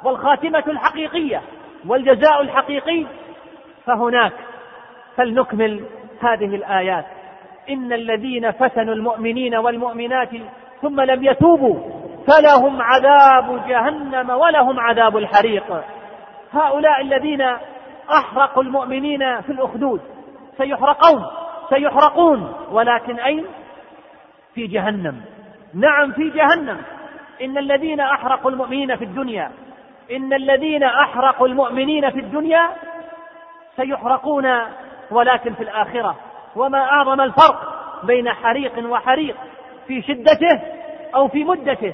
والخاتمة 0.03 0.63
الحقيقية 0.67 1.41
والجزاء 1.87 2.41
الحقيقي 2.41 3.05
فهناك. 3.85 4.33
فلنكمل 5.17 5.85
هذه 6.21 6.55
الآيات. 6.55 7.05
إن 7.69 7.93
الذين 7.93 8.51
فتنوا 8.51 8.93
المؤمنين 8.93 9.55
والمؤمنات 9.55 10.29
ثم 10.81 11.01
لم 11.01 11.23
يتوبوا 11.23 11.75
فلهم 12.27 12.81
عذاب 12.81 13.67
جهنم 13.67 14.29
ولهم 14.29 14.79
عذاب 14.79 15.17
الحريق. 15.17 15.83
هؤلاء 16.53 17.01
الذين 17.01 17.41
أحرقوا 18.11 18.63
المؤمنين 18.63 19.41
في 19.41 19.51
الأخدود. 19.51 20.01
سيحرقون 20.57 21.25
سيحرقون. 21.69 22.53
ولكن 22.71 23.19
أين؟ 23.19 23.45
في 24.53 24.67
جهنم. 24.67 25.21
نعم 25.73 26.11
في 26.11 26.29
جهنم. 26.29 26.81
إن 27.41 27.57
الذين 27.57 27.99
أحرقوا 27.99 28.51
المؤمنين 28.51 28.95
في 28.95 29.03
الدنيا 29.03 29.51
إن 30.11 30.33
الذين 30.33 30.83
أحرقوا 30.83 31.47
المؤمنين 31.47 32.09
في 32.09 32.19
الدنيا 32.19 32.69
سيحرقون 33.75 34.59
ولكن 35.11 35.53
في 35.53 35.63
الآخرة. 35.63 36.15
وما 36.55 36.83
أعظم 36.83 37.21
الفرق 37.21 37.73
بين 38.03 38.29
حريق 38.29 38.89
وحريق؟ 38.89 39.35
في 39.87 40.01
شدته 40.01 40.61
أو 41.15 41.27
في 41.27 41.43
مدته؟ 41.43 41.93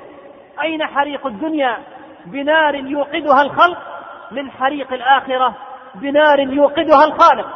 أين 0.62 0.86
حريق 0.86 1.28
الدنيا؟ 1.28 1.78
بنار 2.26 2.76
يوقدها 2.76 3.42
الخلق 3.42 3.78
من 4.32 4.52
حريق 4.52 4.94
الآخرة 4.94 5.56
بنار 5.96 6.40
يوقدها 6.40 7.06
الخالق. 7.06 7.48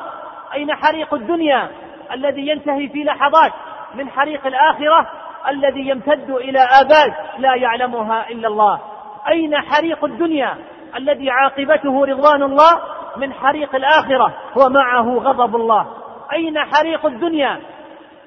أين 0.54 0.76
حريق 0.76 1.14
الدنيا 1.14 1.70
الذي 2.12 2.48
ينتهي 2.48 2.90
في 2.90 3.04
لحظات؟ 3.04 3.52
من 3.96 4.10
حريق 4.10 4.48
الآخرة 4.48 5.10
الذي 5.48 5.90
يمتد 5.90 6.30
إلى 6.30 6.60
آباد 6.60 7.14
لا 7.38 7.56
يعلمها 7.56 8.30
إلا 8.30 8.48
الله. 8.48 8.80
أين 9.28 9.56
حريق 9.56 10.06
الدنيا 10.06 10.58
الذي 10.96 11.30
عاقبته 11.30 12.06
رضوان 12.06 12.44
الله؟ 12.44 12.82
من 13.18 13.34
حريق 13.34 13.76
الآخرة 13.76 14.34
ومعه 14.56 15.18
غضب 15.18 15.56
الله. 15.56 15.88
أين 16.34 16.60
حريق 16.60 17.06
الدنيا؟ 17.06 17.60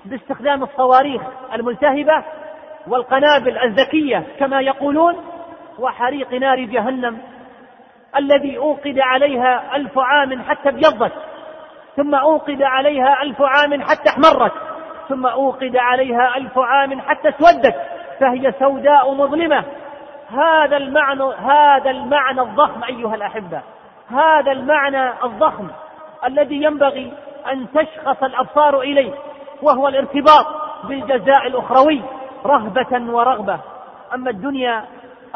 باستخدام 0.05 0.63
الصواريخ 0.63 1.23
الملتهبة 1.55 2.25
والقنابل 2.89 3.59
الذكية 3.59 4.25
كما 4.39 4.61
يقولون 4.61 5.17
وحريق 5.79 6.33
نار 6.33 6.65
جهنم. 6.65 7.19
الذي 8.19 8.59
أوقد 8.59 8.99
عليها 8.99 9.77
ألف 9.77 9.99
عام 9.99 10.43
حتى 10.43 10.69
ابيضت 10.69 11.13
ثم 11.97 12.15
أوقد 12.15 12.63
عليها 12.63 13.23
ألف 13.23 13.43
عام 13.43 13.83
حتى 13.83 14.11
احمرت 14.11 14.53
ثم 15.09 15.27
أوقد 15.27 15.77
عليها 15.77 16.37
ألف 16.37 16.59
عام 16.59 17.01
حتى 17.01 17.29
اسودت 17.29 17.75
فهي 18.21 18.53
سوداء 18.59 19.15
مظلمة. 19.15 19.65
هذا 20.31 20.77
المعنى 20.77 21.25
هذا 21.25 21.91
المعنى 21.91 22.41
الضخم 22.41 22.85
أيها 22.85 23.15
الأحبة. 23.15 23.61
هذا 24.11 24.53
المعنى 24.53 25.25
الضخم 25.25 25.69
الذي 26.25 26.63
ينبغي 26.63 27.13
أن 27.53 27.67
تشخص 27.75 28.23
الأبصار 28.23 28.81
إليه 28.81 29.13
وهو 29.63 29.89
الارتباط 29.89 30.47
بالجزاء 30.85 31.47
الأخروي 31.47 32.03
رهبة 32.47 33.13
ورغبة. 33.13 33.59
أما 34.15 34.31
الدنيا 34.31 34.85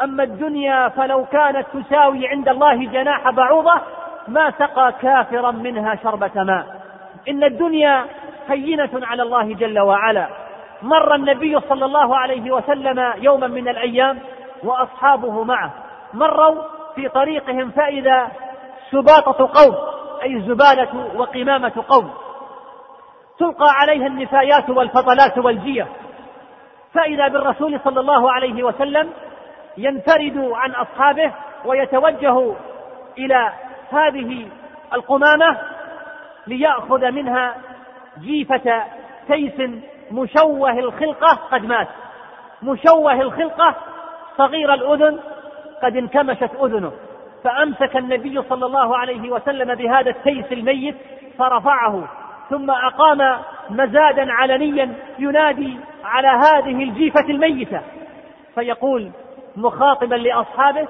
أما 0.03 0.23
الدنيا 0.23 0.89
فلو 0.89 1.25
كانت 1.25 1.65
تساوي 1.73 2.27
عند 2.27 2.49
الله 2.49 2.85
جناح 2.85 3.29
بعوضة 3.29 3.81
ما 4.27 4.51
سقى 4.51 4.93
كافرا 5.01 5.51
منها 5.51 5.95
شربة 5.95 6.43
ماء. 6.43 6.65
إن 7.29 7.43
الدنيا 7.43 8.05
هينة 8.47 8.89
على 8.93 9.23
الله 9.23 9.53
جل 9.53 9.79
وعلا. 9.79 10.27
مر 10.81 11.15
النبي 11.15 11.59
صلى 11.59 11.85
الله 11.85 12.17
عليه 12.17 12.51
وسلم 12.51 13.13
يوما 13.17 13.47
من 13.47 13.67
الأيام 13.67 14.19
وأصحابه 14.63 15.43
معه. 15.43 15.71
مروا 16.13 16.61
في 16.95 17.09
طريقهم 17.09 17.69
فإذا 17.69 18.27
سباطة 18.91 19.49
قوم 19.61 19.75
أي 20.23 20.35
الزبالة 20.35 21.11
وقمامة 21.15 21.83
قوم. 21.89 22.11
تلقى 23.39 23.69
عليها 23.69 24.07
النفايات 24.07 24.69
والفضلات 24.69 25.37
والجية. 25.37 25.87
فإذا 26.93 27.27
بالرسول 27.27 27.79
صلى 27.83 27.99
الله 27.99 28.31
عليه 28.31 28.63
وسلم 28.63 29.09
ينفرد 29.77 30.49
عن 30.53 30.71
أصحابه 30.71 31.31
ويتوجه 31.65 32.55
إلى 33.17 33.53
هذه 33.91 34.47
القمامة 34.93 35.57
ليأخذ 36.47 37.11
منها 37.11 37.55
جيفة 38.19 38.83
تيس 39.27 39.69
مشوه 40.11 40.71
الخلقة 40.71 41.39
قد 41.51 41.65
مات. 41.65 41.87
مشوه 42.63 43.21
الخلقة 43.21 43.75
صغير 44.37 44.73
الأذن 44.73 45.19
قد 45.83 45.97
انكمشت 45.97 46.51
أذنه. 46.63 46.91
فأمسك 47.43 47.97
النبي 47.97 48.41
صلى 48.41 48.65
الله 48.65 48.97
عليه 48.97 49.31
وسلم 49.31 49.75
بهذا 49.75 50.09
التيس 50.09 50.51
الميت 50.51 50.95
فرفعه 51.37 52.07
ثم 52.49 52.71
أقام 52.71 53.41
مزادا 53.69 54.31
علنيا 54.31 54.93
ينادي 55.19 55.77
على 56.03 56.27
هذه 56.27 56.83
الجيفة 56.83 57.25
الميتة. 57.29 57.81
فيقول 58.55 59.11
مخاطبا 59.55 60.15
لأصحابه 60.15 60.87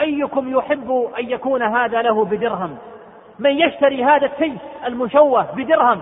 أيكم 0.00 0.58
يحب 0.58 1.10
أن 1.18 1.30
يكون 1.30 1.62
هذا 1.62 2.02
له 2.02 2.24
بدرهم؟ 2.24 2.78
من 3.38 3.50
يشتري 3.50 4.04
هذا 4.04 4.26
التيس 4.26 4.60
المشوه 4.86 5.46
بدرهم؟ 5.56 6.00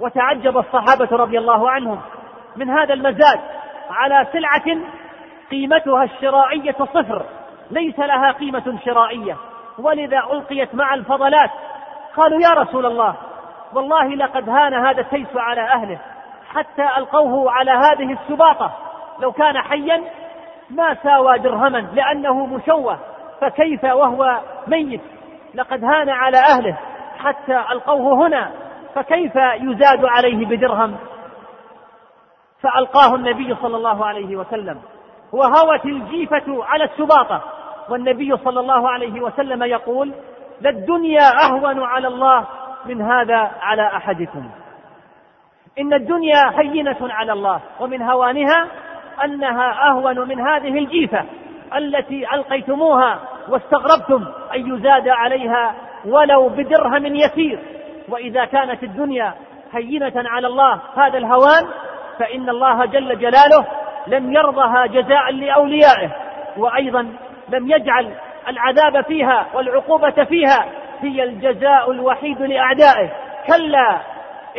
وتعجب 0.00 0.58
الصحابة 0.58 1.16
رضي 1.16 1.38
الله 1.38 1.70
عنهم 1.70 2.00
من 2.56 2.70
هذا 2.70 2.94
المزاد 2.94 3.40
على 3.90 4.26
سلعة 4.32 4.78
قيمتها 5.50 6.04
الشرائية 6.04 6.72
صفر 6.72 7.22
ليس 7.70 7.98
لها 7.98 8.32
قيمة 8.32 8.78
شرائية. 8.84 9.36
ولذا 9.78 10.18
ألقيت 10.32 10.74
مع 10.74 10.94
الفضلات 10.94 11.50
قالوا 12.16 12.40
يا 12.40 12.50
رسول 12.50 12.86
الله 12.86 13.14
والله 13.74 14.08
لقد 14.14 14.48
هان 14.48 14.74
هذا 14.74 15.00
التيس 15.00 15.36
على 15.36 15.60
أهله 15.60 15.98
حتى 16.54 16.88
ألقوه 16.98 17.50
على 17.50 17.70
هذه 17.70 18.12
السباطة 18.12 18.70
لو 19.20 19.32
كان 19.32 19.58
حيا 19.58 20.02
ما 20.70 20.94
ساوى 20.94 21.38
درهما 21.38 21.78
لأنه 21.78 22.46
مشوه 22.46 22.98
فكيف 23.40 23.84
وهو 23.84 24.40
ميت؟ 24.66 25.00
لقد 25.54 25.84
هان 25.84 26.08
على 26.10 26.36
أهله 26.38 26.78
حتى 27.18 27.56
ألقوه 27.72 28.26
هنا 28.26 28.50
فكيف 28.94 29.36
يزاد 29.36 30.04
عليه 30.04 30.46
بدرهم؟ 30.46 30.96
فألقاه 32.60 33.14
النبي 33.14 33.54
صلى 33.54 33.76
الله 33.76 34.06
عليه 34.06 34.36
وسلم 34.36 34.80
وهوت 35.32 35.84
الجيفة 35.84 36.64
على 36.64 36.84
السباطة 36.84 37.42
والنبي 37.90 38.36
صلى 38.36 38.60
الله 38.60 38.88
عليه 38.90 39.20
وسلم 39.20 39.62
يقول 39.62 40.14
للدنيا 40.60 41.30
أهون 41.44 41.82
على 41.82 42.08
الله 42.08 42.46
من 42.86 43.02
هذا 43.02 43.50
على 43.60 43.86
أحدكم. 43.96 44.50
إن 45.78 45.92
الدنيا 45.92 46.60
هينة 46.60 46.96
على 47.00 47.32
الله 47.32 47.60
ومن 47.80 48.02
هوانها 48.02 48.68
أنها 49.24 49.88
أهون 49.90 50.28
من 50.28 50.40
هذه 50.40 50.78
الجيفة 50.78 51.24
التي 51.76 52.26
ألقيتموها 52.34 53.18
واستغربتم 53.48 54.24
أن 54.54 54.74
يزاد 54.74 55.08
عليها 55.08 55.74
ولو 56.06 56.48
بدرهم 56.48 57.06
يسير. 57.06 57.58
وإذا 58.08 58.44
كانت 58.44 58.82
الدنيا 58.82 59.34
هينة 59.72 60.12
على 60.16 60.46
الله 60.46 60.80
هذا 60.96 61.18
الهوان 61.18 61.66
فإن 62.18 62.48
الله 62.48 62.84
جل 62.84 63.18
جلاله 63.18 63.66
لم 64.06 64.32
يرضها 64.32 64.86
جزاء 64.86 65.32
لأوليائه 65.32 66.10
وأيضا 66.56 67.02
لم 67.48 67.70
يجعل 67.70 68.14
العذاب 68.48 69.04
فيها 69.04 69.46
والعقوبة 69.54 70.24
فيها 70.24 70.66
هي 71.00 71.22
الجزاء 71.22 71.90
الوحيد 71.90 72.42
لأعدائه. 72.42 73.10
كلا 73.46 74.00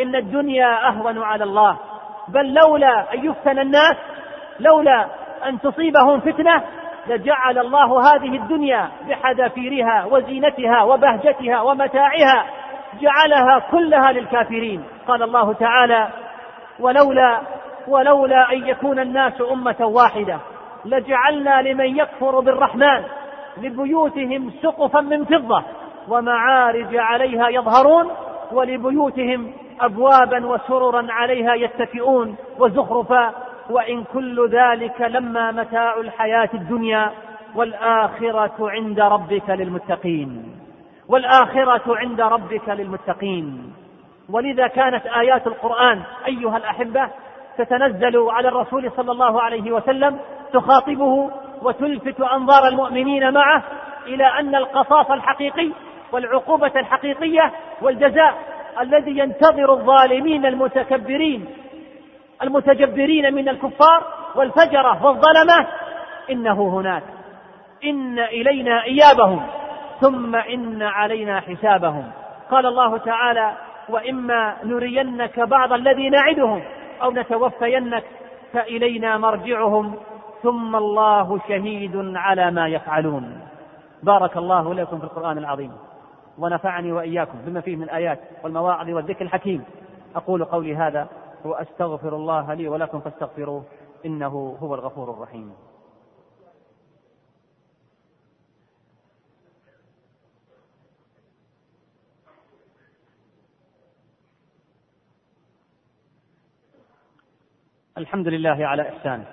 إن 0.01 0.15
الدنيا 0.15 0.87
أهون 0.87 1.23
على 1.23 1.43
الله 1.43 1.77
بل 2.27 2.53
لولا 2.53 3.13
أن 3.13 3.25
يفتن 3.25 3.59
الناس 3.59 3.95
لولا 4.59 5.05
أن 5.45 5.59
تصيبهم 5.59 6.19
فتنة 6.19 6.63
لجعل 7.07 7.57
الله 7.57 8.13
هذه 8.13 8.35
الدنيا 8.35 8.89
بحذافيرها 9.07 10.05
وزينتها 10.05 10.83
وبهجتها 10.83 11.61
ومتاعها 11.61 12.45
جعلها 13.01 13.59
كلها 13.71 14.11
للكافرين. 14.11 14.83
قال 15.07 15.23
الله 15.23 15.53
تعالى 15.53 16.07
ولولا 16.79 17.41
ولولا 17.87 18.51
أن 18.51 18.67
يكون 18.67 18.99
الناس 18.99 19.33
أمة 19.51 19.75
واحدة 19.79 20.39
لجعلنا 20.85 21.61
لمن 21.61 21.97
يكفر 21.97 22.39
بالرحمن 22.39 23.03
لبيوتهم 23.57 24.51
سقفا 24.61 25.01
من 25.01 25.25
فضة 25.25 25.63
ومعارج 26.09 26.95
عليها 26.95 27.49
يظهرون 27.49 28.11
ولبيوتهم 28.51 29.53
أبوابا 29.81 30.45
وسررا 30.45 31.07
عليها 31.09 31.53
يتكئون 31.55 32.35
وزخرفا 32.59 33.33
وإن 33.69 34.03
كل 34.03 34.49
ذلك 34.49 35.01
لما 35.01 35.51
متاع 35.51 35.99
الحياة 35.99 36.49
الدنيا 36.53 37.11
والآخرة 37.55 38.55
عند 38.59 38.99
ربك 38.99 39.49
للمتقين. 39.49 40.55
والآخرة 41.09 41.97
عند 41.97 42.21
ربك 42.21 42.69
للمتقين. 42.69 43.73
ولذا 44.29 44.67
كانت 44.67 45.05
آيات 45.05 45.47
القرآن 45.47 46.01
أيها 46.27 46.57
الأحبة 46.57 47.09
تتنزل 47.57 48.29
على 48.29 48.47
الرسول 48.47 48.91
صلى 48.97 49.11
الله 49.11 49.41
عليه 49.41 49.71
وسلم 49.71 50.19
تخاطبه 50.53 51.31
وتلفت 51.61 52.21
أنظار 52.21 52.67
المؤمنين 52.67 53.33
معه 53.33 53.63
إلى 54.07 54.25
أن 54.39 54.55
القصاص 54.55 55.11
الحقيقي 55.11 55.71
والعقوبة 56.11 56.71
الحقيقية 56.75 57.51
والجزاء 57.81 58.33
الذي 58.81 59.17
ينتظر 59.17 59.73
الظالمين 59.73 60.45
المتكبرين 60.45 61.45
المتجبرين 62.43 63.33
من 63.33 63.49
الكفار 63.49 64.03
والفجرة 64.35 65.05
والظلمة. 65.05 65.67
إنه 66.31 66.79
هناك. 66.79 67.03
إن 67.83 68.19
إلينا 68.19 68.83
إيابهم. 68.83 69.45
ثم 70.01 70.35
إن 70.35 70.81
علينا 70.81 71.39
حسابهم. 71.39 72.11
قال 72.51 72.65
الله 72.65 72.97
تعالى 72.97 73.53
وإما 73.89 74.55
نرينك 74.63 75.39
بعض 75.39 75.73
الذي 75.73 76.09
نعدهم 76.09 76.63
أو 77.01 77.11
نتوفينك 77.11 78.03
فإلينا 78.53 79.17
مرجعهم. 79.17 79.95
ثم 80.43 80.75
الله 80.75 81.39
شهيد 81.47 82.13
على 82.15 82.51
ما 82.51 82.67
يفعلون. 82.67 83.39
بارك 84.03 84.37
الله 84.37 84.73
لكم 84.73 84.97
في 84.97 85.03
القرآن 85.03 85.37
العظيم. 85.37 85.71
ونفعني 86.39 86.91
وإياكم 86.91 87.37
بما 87.45 87.61
فيه 87.61 87.75
من 87.75 87.83
الآيات 87.83 88.19
والمواعظ 88.43 88.89
والذكر 88.89 89.25
الحكيم. 89.25 89.65
أقول 90.15 90.45
قولي 90.45 90.75
هذا. 90.75 91.07
وأستغفر 91.45 92.15
الله 92.15 92.53
لي 92.53 92.67
ولكم 92.67 92.99
فاستغفروه 92.99 93.63
إنه 94.05 94.57
هو 94.61 94.75
الغفور 94.75 95.11
الرحيم. 95.11 95.53
الحمد 107.97 108.27
لله 108.27 108.67
على 108.67 108.89
إحسانه 108.89 109.25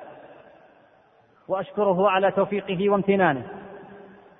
وأشكره 1.48 2.10
على 2.10 2.30
توفيقه 2.30 2.90
وامتنانه 2.90 3.46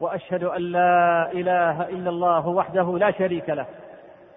وأشهد 0.01 0.45
أن 0.45 0.63
لا 0.63 1.33
إله 1.33 1.89
إلا 1.89 2.11
الله 2.11 2.49
وحده 2.49 2.99
لا 2.99 3.11
شريك 3.11 3.49
له 3.51 3.67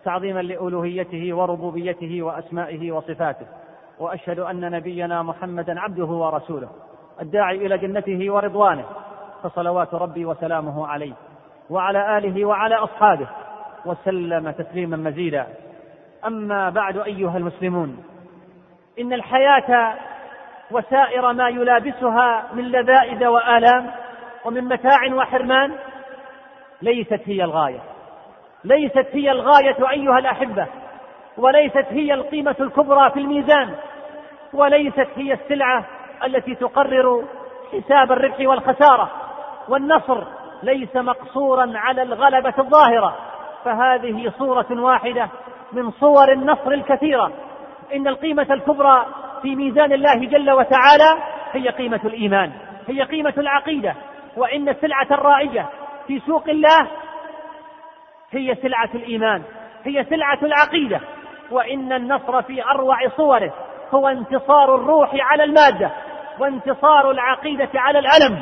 تعظيما 0.05 0.39
لألوهيته 0.39 1.33
وربوبيته 1.33 2.21
وأسمائه 2.21 2.91
وصفاته 2.91 3.45
وأشهد 3.99 4.39
أن 4.39 4.71
نبينا 4.71 5.23
محمدا 5.23 5.79
عبده 5.79 6.05
ورسوله 6.05 6.69
الداعي 7.21 7.65
إلى 7.65 7.77
جنته 7.77 8.33
ورضوانه 8.33 8.85
فصلوات 9.43 9.93
ربي 9.93 10.25
وسلامه 10.25 10.87
عليه 10.87 11.13
وعلى 11.69 12.17
آله 12.17 12.45
وعلى 12.45 12.75
أصحابه 12.75 13.27
وسلم 13.85 14.51
تسليما 14.51 14.97
مزيدا. 14.97 15.47
أما 16.25 16.69
بعد 16.69 16.97
أيها 16.97 17.37
المسلمون 17.37 18.03
إن 18.99 19.13
الحياة 19.13 19.93
وسائر 20.71 21.33
ما 21.33 21.49
يلابسها 21.49 22.43
من 22.53 22.63
لذائذ 22.63 23.25
وآلام 23.25 23.91
ومن 24.45 24.63
متاع 24.63 25.13
وحرمان 25.13 25.71
ليست 26.81 27.21
هي 27.25 27.43
الغاية. 27.43 27.94
ليست 28.65 29.07
هي 29.13 29.31
الغاية 29.31 29.89
أيها 29.91 30.19
الأحبة 30.19 30.67
وليست 31.37 31.85
هي 31.89 32.13
القيمة 32.13 32.55
الكبرى 32.59 33.11
في 33.11 33.19
الميزان 33.19 33.75
وليست 34.53 35.07
هي 35.15 35.33
السلعة 35.33 35.85
التي 36.25 36.55
تقرر 36.55 37.23
حساب 37.71 38.11
الربح 38.11 38.39
والخسارة 38.39 39.11
والنصر 39.69 40.23
ليس 40.63 40.95
مقصورا 40.95 41.71
على 41.75 42.01
الغلبة 42.01 42.53
الظاهرة. 42.59 43.15
فهذه 43.65 44.31
صورة 44.37 44.67
واحدة 44.71 45.29
من 45.73 45.91
صور 45.91 46.31
النصر 46.31 46.71
الكثيرة. 46.71 47.31
إن 47.93 48.07
القيمة 48.07 48.47
الكبرى 48.51 49.05
في 49.41 49.55
ميزان 49.55 49.93
الله 49.93 50.15
جل 50.15 50.51
وتعالى 50.51 51.23
هي 51.51 51.69
قيمة 51.69 51.99
الإيمان 52.05 52.51
هي 52.87 53.01
قيمة 53.01 53.33
العقيدة 53.37 53.95
وإن 54.37 54.69
السلعة 54.69 55.07
الرائجة 55.11 55.65
في 56.07 56.19
سوق 56.19 56.49
الله 56.49 56.87
هي 58.31 58.55
سلعة 58.55 58.89
الإيمان 58.95 59.43
هي 59.83 60.03
سلعة 60.03 60.39
العقيدة. 60.43 61.01
وإن 61.51 61.93
النصر 61.93 62.41
في 62.41 62.65
أروع 62.65 63.07
صوره 63.17 63.53
هو 63.93 64.07
انتصار 64.07 64.75
الروح 64.75 65.09
على 65.13 65.43
المادة 65.43 65.91
وانتصار 66.39 67.11
العقيدة 67.11 67.69
على 67.75 67.99
الألم 67.99 68.39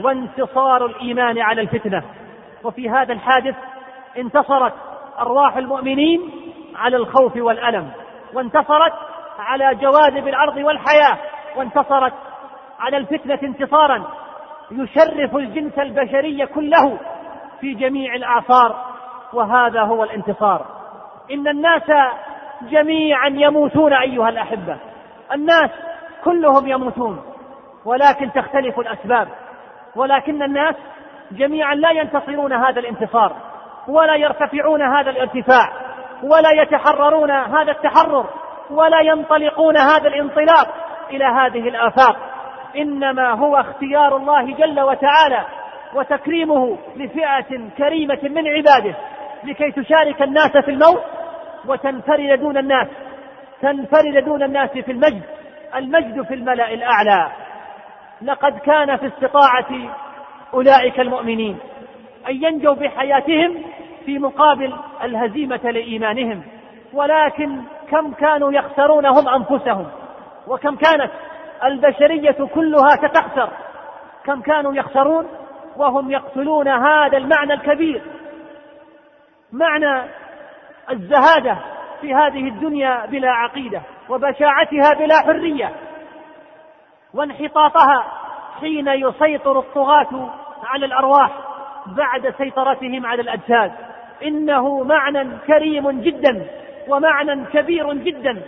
وانتصار 0.00 0.86
الإيمان 0.86 1.38
على 1.38 1.60
الفتنة. 1.60 2.02
وفي 2.64 2.90
هذا 2.90 3.12
الحادث 3.12 3.54
انتصرت 4.18 4.72
أرواح 5.18 5.56
المؤمنين 5.56 6.30
على 6.76 6.96
الخوف 6.96 7.36
والألم 7.36 7.90
وانتصرت 8.34 8.92
على 9.38 9.74
جواذب 9.74 10.28
الأرض 10.28 10.56
والحياة 10.56 11.18
وانتصرت 11.56 12.12
على 12.80 12.96
الفتنة 12.96 13.38
انتصارا. 13.42 14.04
يشرف 14.70 15.36
الجنس 15.36 15.78
البشري 15.78 16.46
كله 16.46 16.98
في 17.60 17.74
جميع 17.74 18.14
الأعصار 18.14 18.93
وهذا 19.34 19.80
هو 19.80 20.04
الانتصار. 20.04 20.66
إن 21.30 21.48
الناس 21.48 21.82
جميعا 22.62 23.28
يموتون 23.28 23.92
أيها 23.92 24.28
الأحبة. 24.28 24.76
الناس 25.34 25.70
كلهم 26.24 26.68
يموتون 26.68 27.22
ولكن 27.84 28.32
تختلف 28.32 28.80
الأسباب. 28.80 29.28
ولكن 29.96 30.42
الناس 30.42 30.74
جميعا 31.32 31.74
لا 31.74 31.90
ينتصرون 31.90 32.52
هذا 32.52 32.80
الانتصار 32.80 33.32
ولا 33.88 34.16
يرتفعون 34.16 34.82
هذا 34.82 35.10
الارتفاع 35.10 35.72
ولا 36.22 36.62
يتحررون 36.62 37.30
هذا 37.30 37.72
التحرر 37.72 38.26
ولا 38.70 39.00
ينطلقون 39.00 39.76
هذا 39.76 40.08
الانطلاق 40.08 40.68
إلى 41.10 41.24
هذه 41.24 41.68
الآفاق. 41.68 42.16
إنما 42.76 43.32
هو 43.32 43.56
اختيار 43.56 44.16
الله 44.16 44.54
جل 44.54 44.80
وتعالى 44.80 45.44
وتكريمه 45.94 46.78
لفئة 46.96 47.70
كريمة 47.78 48.18
من 48.22 48.48
عباده. 48.48 48.94
لكي 49.44 49.70
تشارك 49.70 50.22
الناس 50.22 50.50
في 50.64 50.70
الموت 50.70 51.02
وتنفرد 51.66 52.40
دون 52.40 52.56
الناس 52.58 52.88
تنفرد 53.62 54.24
دون 54.24 54.42
الناس 54.42 54.70
في 54.70 54.92
المجد 54.92 55.22
المجد 55.76 56.22
في 56.22 56.34
الملأ 56.34 56.74
الأعلى. 56.74 57.32
لقد 58.22 58.58
كان 58.58 58.96
في 58.96 59.06
استطاعة 59.06 59.94
أولئك 60.54 61.00
المؤمنين 61.00 61.58
أن 62.28 62.44
ينجوا 62.44 62.74
بحياتهم 62.74 63.62
في 64.04 64.18
مقابل 64.18 64.74
الهزيمة 65.02 65.70
لإيمانهم 65.70 66.42
ولكن 66.92 67.60
كم 67.90 68.12
كانوا 68.12 68.52
يخسرون 68.52 69.06
هم 69.06 69.28
أنفسهم 69.28 69.86
وكم 70.46 70.76
كانت 70.76 71.10
البشرية 71.64 72.46
كلها 72.54 72.96
ستخسر 72.96 73.48
كم 74.24 74.40
كانوا 74.40 74.74
يخسرون 74.74 75.26
وهم 75.76 76.10
يقتلون 76.10 76.68
هذا 76.68 77.16
المعنى 77.18 77.52
الكبير. 77.52 78.02
معنى 79.54 80.10
الزهادة 80.90 81.58
في 82.00 82.14
هذه 82.14 82.48
الدنيا 82.48 83.06
بلا 83.06 83.30
عقيدة 83.30 83.82
وبشاعتها 84.08 84.94
بلا 84.98 85.14
حرية 85.26 85.72
وانحطاطها 87.14 88.04
حين 88.60 88.88
يسيطر 88.88 89.58
الطغاة 89.58 90.30
على 90.64 90.86
الأرواح 90.86 91.30
بعد 91.86 92.34
سيطرتهم 92.38 93.06
على 93.06 93.22
الأجساد. 93.22 93.72
إنه 94.22 94.82
معنى 94.82 95.38
كريم 95.46 95.90
جدا 95.90 96.46
ومعنى 96.88 97.44
كبير 97.44 97.92
جدا. 97.92 98.42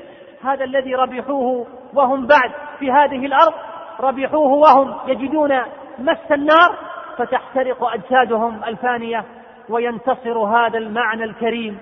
هذا 0.45 0.65
الذي 0.65 0.95
ربحوه 0.95 1.67
وهم 1.95 2.27
بعد 2.27 2.51
في 2.79 2.91
هذه 2.91 3.27
الأرض 3.27 3.55
ربحوه 4.01 4.53
وهم 4.53 4.97
يجدون 5.07 5.61
مس 5.99 6.33
النار 6.33 6.77
فتحترق 7.19 7.85
أجسادهم 7.85 8.65
الفانية. 8.65 9.25
وينتصر 9.69 10.39
هذا 10.39 10.79
المعنى 10.79 11.25
الكريم 11.25 11.79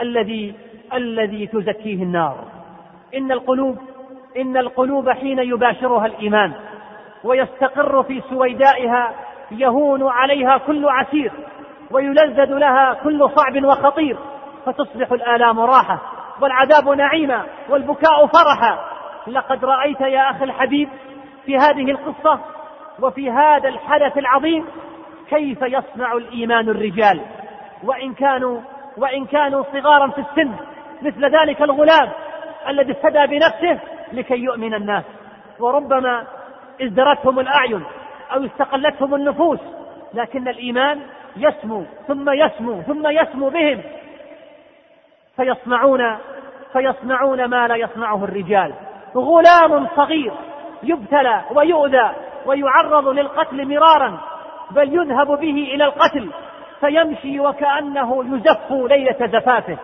الذي 0.00 0.54
الذي 0.94 1.46
تزكيه 1.46 2.02
النار. 2.02 2.44
إن 3.14 3.32
القلوب 3.32 3.78
إن 4.36 4.56
القلوب 4.56 5.10
حين 5.10 5.38
يباشرها 5.38 6.06
الإيمان 6.06 6.52
ويستقر 7.24 8.02
في 8.02 8.22
سويدائها 8.30 9.12
يهون 9.50 10.08
عليها 10.08 10.58
كل 10.58 10.88
عسير 10.88 11.32
ويلذذ 11.90 12.54
لها 12.58 12.94
كل 13.04 13.30
صعب 13.36 13.64
وخطير 13.64 14.16
فتصبح 14.66 15.12
الآلام 15.12 15.60
راحة 15.60 15.98
والعذاب 16.40 16.88
نعيما 16.88 17.44
والبكاء 17.68 18.26
فرحا. 18.26 18.78
لقد 19.26 19.64
رأيت 19.64 20.00
يا 20.00 20.30
أخي 20.30 20.44
الحبيب 20.44 20.88
في 21.46 21.56
هذه 21.56 21.90
القصة 21.90 22.40
وفي 23.02 23.30
هذا 23.30 23.68
الحدث 23.68 24.18
العظيم 24.18 24.64
كيف 25.30 25.62
يصنع 25.62 26.12
الإيمان 26.12 26.68
الرجال؟ 26.68 27.20
وإن 27.84 28.14
كانوا 28.14 28.60
وإن 28.96 29.26
كانوا 29.26 29.64
صغارا 29.72 30.08
في 30.10 30.20
السن 30.20 30.54
مثل 31.02 31.24
ذلك 31.24 31.62
الغلام 31.62 32.08
الذي 32.68 32.92
افتدى 32.92 33.26
بنفسه 33.26 33.80
لكي 34.12 34.38
يؤمن 34.38 34.74
الناس. 34.74 35.04
وربما 35.60 36.26
ازدرتهم 36.82 37.40
الأعين 37.40 37.84
أو 38.32 38.44
استقلتهم 38.44 39.14
النفوس 39.14 39.60
لكن 40.14 40.48
الإيمان 40.48 41.00
يسمو 41.36 41.84
ثم 42.08 42.30
يسمو 42.30 42.82
ثم 42.82 43.06
يسمو 43.06 43.48
بهم. 43.48 43.82
فيصنعون 45.36 46.16
فيصنعون 46.72 47.44
ما 47.44 47.68
لا 47.68 47.76
يصنعه 47.76 48.24
الرجال. 48.24 48.74
غلام 49.16 49.86
صغير 49.96 50.32
يبتلى 50.82 51.42
ويؤذى 51.50 52.10
ويعرض 52.46 53.08
للقتل 53.08 53.68
مرارا. 53.68 54.20
بل 54.70 54.94
يذهب 54.94 55.26
به 55.26 55.68
إلى 55.74 55.84
القتل 55.84 56.30
فيمشي 56.80 57.40
وكأنه 57.40 58.24
يزف 58.24 58.72
ليلة 58.72 59.26
زفافه. 59.26 59.78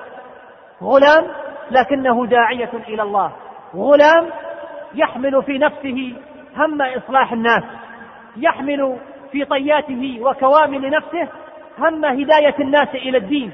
غلام 0.83 1.27
لكنه 1.71 2.27
داعية 2.27 2.71
إلى 2.89 3.03
الله. 3.03 3.33
غلام 3.77 4.31
يحمل 4.95 5.43
في 5.43 5.59
نفسه 5.59 6.17
هم 6.57 6.83
إصلاح 6.83 7.33
الناس 7.33 7.63
يحمل 8.37 8.97
في 9.33 9.45
طياته 9.45 10.19
وكوامن 10.23 10.91
نفسه 10.91 11.29
هم 11.79 12.05
هداية 12.05 12.55
الناس 12.61 12.89
إلى 12.95 13.19
الدين 13.19 13.53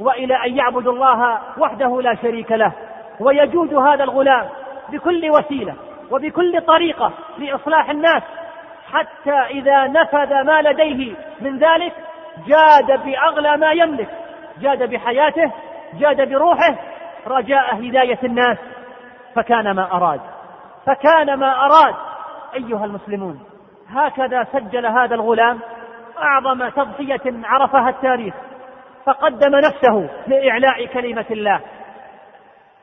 وإلى 0.00 0.34
أن 0.46 0.56
يعبدوا 0.56 0.92
الله 0.92 1.38
وحده 1.58 2.00
لا 2.02 2.14
شريك 2.14 2.52
له. 2.52 2.72
ويجود 3.20 3.74
هذا 3.74 4.04
الغلام 4.04 4.48
بكل 4.88 5.30
وسيلة 5.30 5.74
وبكل 6.10 6.60
طريقة 6.66 7.12
لإصلاح 7.38 7.90
الناس 7.90 8.22
حتى 8.92 9.40
إذا 9.50 9.86
نفذ 9.86 10.42
ما 10.42 10.62
لديه 10.62 11.14
من 11.40 11.58
ذلك 11.58 11.92
جاد 12.46 13.04
بأغلى 13.04 13.56
ما 13.56 13.72
يملك 13.72 14.08
جاد 14.60 14.90
بحياته 14.90 15.52
جاد 15.94 16.28
بروحه 16.28 16.76
رجاء 17.26 17.76
هداية 17.76 18.18
الناس. 18.24 18.58
فكان 19.34 19.70
ما 19.70 19.92
أراد 19.92 20.20
فكان 20.86 21.34
ما 21.34 21.66
أراد 21.66 21.94
أيها 22.54 22.84
المسلمون. 22.84 23.40
هكذا 23.90 24.44
سجل 24.52 24.86
هذا 24.86 25.14
الغلام 25.14 25.60
أعظم 26.18 26.68
تضحية 26.68 27.32
عرفها 27.44 27.88
التاريخ. 27.88 28.34
فقدم 29.06 29.56
نفسه 29.56 30.08
لإعلاء 30.26 30.86
كلمة 30.86 31.26
الله. 31.30 31.60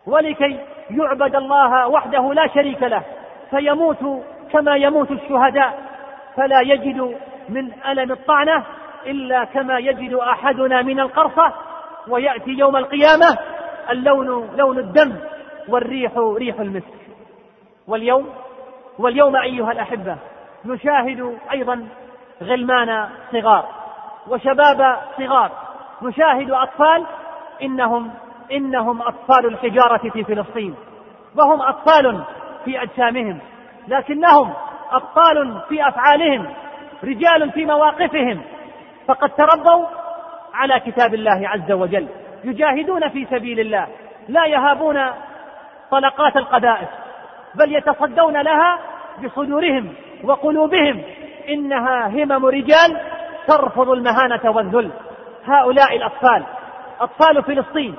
ولكي 0.08 0.60
يعبد 0.90 1.36
الله 1.36 1.88
وحده 1.88 2.34
لا 2.34 2.48
شريك 2.48 2.84
له 2.84 3.04
فيموت 3.50 4.24
كما 4.52 4.76
يموت 4.76 5.12
الشهداء. 5.12 5.89
فلا 6.40 6.62
يجد 6.62 7.18
من 7.50 7.72
ألم 7.88 8.12
الطعنة 8.12 8.64
إلا 9.06 9.44
كما 9.44 9.80
يجد 9.80 10.14
أحدنا 10.14 10.82
من 10.82 11.00
القرصة 11.00 11.54
ويأتي 12.08 12.52
يوم 12.52 12.78
القيامة 12.78 13.38
اللون 13.90 14.50
لون 14.56 14.80
الدم 14.80 15.16
والريح 15.68 16.12
ريح 16.18 16.60
المسك. 16.60 17.00
واليوم 17.88 18.30
واليوم 19.00 19.36
أيها 19.36 19.72
الأحبة 19.72 20.18
نشاهد 20.66 21.38
أيضا 21.52 21.88
غلمان 22.44 23.10
صغار 23.32 23.66
وشباب 24.28 24.98
صغار. 25.18 25.52
نشاهد 26.02 26.52
أطفال 26.52 27.06
إنهم 27.62 28.12
إنهم 28.52 29.02
أطفال 29.02 29.46
الحجارة 29.46 30.10
في 30.10 30.24
فلسطين 30.24 30.76
وهم 31.36 31.62
أطفال 31.62 32.24
في 32.66 32.84
أجسامهم 32.84 33.40
لكنهم 33.88 34.54
أبطال 34.92 35.62
في 35.70 35.88
أفعالهم 35.88 36.54
رجال 37.04 37.52
في 37.52 37.66
مواقفهم. 37.66 38.42
فقد 39.08 39.30
تربوا 39.30 39.88
على 40.54 40.80
كتاب 40.80 41.14
الله 41.14 41.50
عز 41.50 41.72
وجل. 41.72 42.08
يجاهدون 42.44 43.10
في 43.10 43.26
سبيل 43.26 43.60
الله 43.60 43.88
لا 44.28 44.46
يهابون 44.46 45.00
طلقات 45.92 46.38
القذائف 46.38 46.90
بل 47.56 47.76
يتصدون 47.76 48.42
لها 48.42 48.80
بصدورهم 49.24 49.94
وقلوبهم. 50.24 51.02
إنها 51.50 52.08
همم 52.08 52.46
رجال 52.46 53.02
ترفض 53.48 53.90
المهانة 53.90 54.52
والذل. 54.56 54.92
هؤلاء 55.46 55.96
الأطفال 55.96 56.44
أطفال 57.02 57.44
فلسطين 57.44 57.96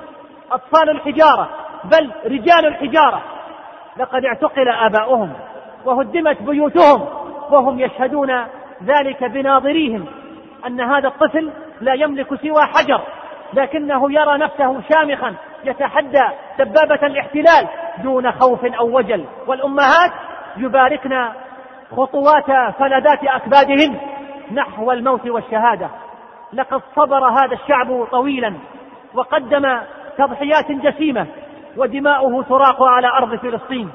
أطفال 0.51 0.89
الحجارة 0.89 1.49
بل 1.83 2.11
رجال 2.25 2.65
الحجارة. 2.65 3.21
لقد 3.97 4.25
اعتقل 4.25 4.69
آباؤهم. 4.69 5.33
وهدمت 5.85 6.41
بيوتهم 6.41 7.05
وهم 7.51 7.79
يشهدون 7.79 8.31
ذلك 8.83 9.23
بناظريهم 9.23 10.05
أن 10.67 10.81
هذا 10.81 11.07
الطفل 11.07 11.51
لا 11.81 11.93
يملك 11.93 12.27
سوى 12.35 12.65
حجر 12.75 13.01
لكنه 13.53 14.11
يرى 14.11 14.37
نفسه 14.37 14.81
شامخا 14.89 15.35
يتحدى 15.63 16.23
دبابة 16.59 17.07
الاحتلال 17.07 17.67
دون 18.03 18.31
خوف 18.31 18.65
أو 18.65 18.97
وجل. 18.97 19.25
والأمهات 19.47 20.11
يباركن 20.57 21.25
خطوات 21.91 22.75
فلذات 22.79 23.23
اكبادهن 23.23 23.97
نحو 24.51 24.91
الموت 24.91 25.27
والشهادة. 25.27 25.89
لقد 26.53 26.81
صبر 26.95 27.29
هذا 27.29 27.53
الشعب 27.53 28.07
طويلا 28.11 28.53
وقدم 29.13 29.79
تضحيات 30.17 30.71
جسيمة 30.71 31.27
ودماؤه 31.77 32.43
تراق 32.43 32.83
على 32.83 33.07
أرض 33.07 33.35
فلسطين 33.35 33.89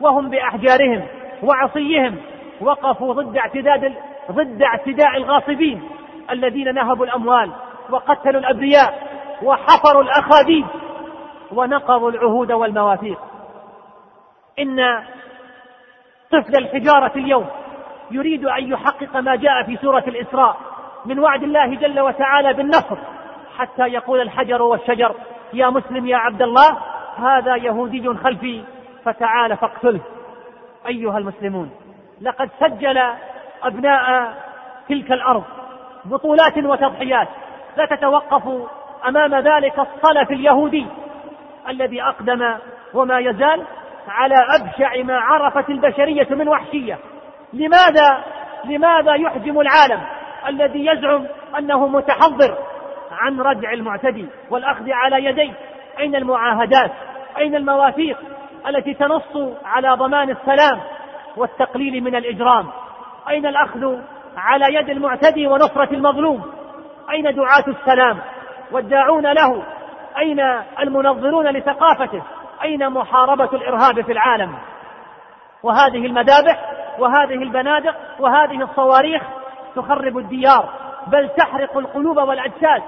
وهم 0.00 0.30
بأحجارهم 0.30 1.02
وعصيهم 1.42 2.16
وقفوا 2.60 3.14
ضد 3.14 3.36
اعتداد 3.36 3.94
ضد 4.30 4.62
اعتداء 4.62 5.16
الغاصبين 5.16 5.82
الذين 6.30 6.74
نهبوا 6.74 7.06
الأموال 7.06 7.50
وقتلوا 7.90 8.40
الأبرياء 8.40 9.12
وحفروا 9.42 10.02
الأخاديد 10.02 10.66
ونقضوا 11.52 12.10
العهود 12.10 12.52
والمواثيق. 12.52 13.18
إن 14.58 14.80
طفل 16.30 16.56
الحجارة 16.56 17.12
اليوم 17.16 17.46
يريد 18.10 18.44
أن 18.44 18.72
يحقق 18.72 19.16
ما 19.16 19.36
جاء 19.36 19.62
في 19.66 19.76
سورة 19.76 20.04
الإسراء 20.08 20.56
من 21.06 21.18
وعد 21.18 21.42
الله 21.42 21.74
جل 21.74 22.00
وتعالى 22.00 22.52
بالنصر 22.52 22.96
حتى 23.58 23.82
يقول 23.82 24.20
الحجر 24.20 24.62
والشجر 24.62 25.14
يا 25.52 25.70
مسلم 25.70 26.06
يا 26.06 26.16
عبد 26.16 26.42
الله 26.42 26.78
هذا 27.16 27.56
يهودي 27.56 28.08
خلفي 28.08 28.64
فتعال 29.04 29.56
فاقتله. 29.56 30.00
أيها 30.86 31.18
المسلمون 31.18 31.70
لقد 32.20 32.50
سجل 32.60 32.98
أبناء 33.62 34.34
تلك 34.88 35.12
الأرض 35.12 35.44
بطولات 36.04 36.58
وتضحيات 36.58 37.28
لا 37.76 37.86
تتوقف 37.86 38.68
أمام 39.08 39.34
ذلك 39.34 39.78
الصلف 39.78 40.30
اليهودي 40.30 40.86
الذي 41.68 42.02
أقدم 42.02 42.54
وما 42.94 43.18
يزال 43.18 43.62
على 44.08 44.34
أبشع 44.60 45.02
ما 45.02 45.18
عرفت 45.18 45.70
البشرية 45.70 46.26
من 46.30 46.48
وحشية. 46.48 46.98
لماذا؟ 47.52 48.24
لماذا 48.64 49.14
يحجم 49.14 49.60
العالم 49.60 50.00
الذي 50.48 50.86
يزعم 50.86 51.26
أنه 51.58 51.86
متحضر 51.86 52.58
عن 53.12 53.40
ردع 53.40 53.72
المعتدي 53.72 54.26
والأخذ 54.50 54.90
على 54.90 55.24
يديه؟ 55.24 55.52
أين 55.98 56.16
المعاهدات؟ 56.16 56.92
أين 57.38 57.54
المواثيق؟ 57.54 58.18
التي 58.68 58.94
تنص 58.94 59.56
على 59.64 59.94
ضمان 59.94 60.30
السلام 60.30 60.80
والتقليل 61.36 62.04
من 62.04 62.14
الإجرام. 62.16 62.68
أين 63.28 63.46
الأخذ 63.46 63.98
على 64.36 64.74
يد 64.74 64.90
المعتدي 64.90 65.46
ونصرة 65.46 65.88
المظلوم؟ 65.92 66.52
أين 67.10 67.34
دعاة 67.34 67.64
السلام؟ 67.68 68.18
والداعون 68.72 69.26
له. 69.26 69.62
أين 70.18 70.40
المنظرون 70.80 71.46
لثقافته؟ 71.46 72.22
أين 72.62 72.90
محاربة 72.90 73.48
الإرهاب 73.52 74.00
في 74.00 74.12
العالم؟ 74.12 74.54
وهذه 75.62 76.06
المذابح 76.06 76.72
وهذه 76.98 77.42
البنادق 77.42 77.94
وهذه 78.18 78.62
الصواريخ 78.62 79.22
تخرب 79.76 80.18
الديار 80.18 80.68
بل 81.06 81.28
تحرق 81.28 81.78
القلوب 81.78 82.16
والأجساد. 82.16 82.82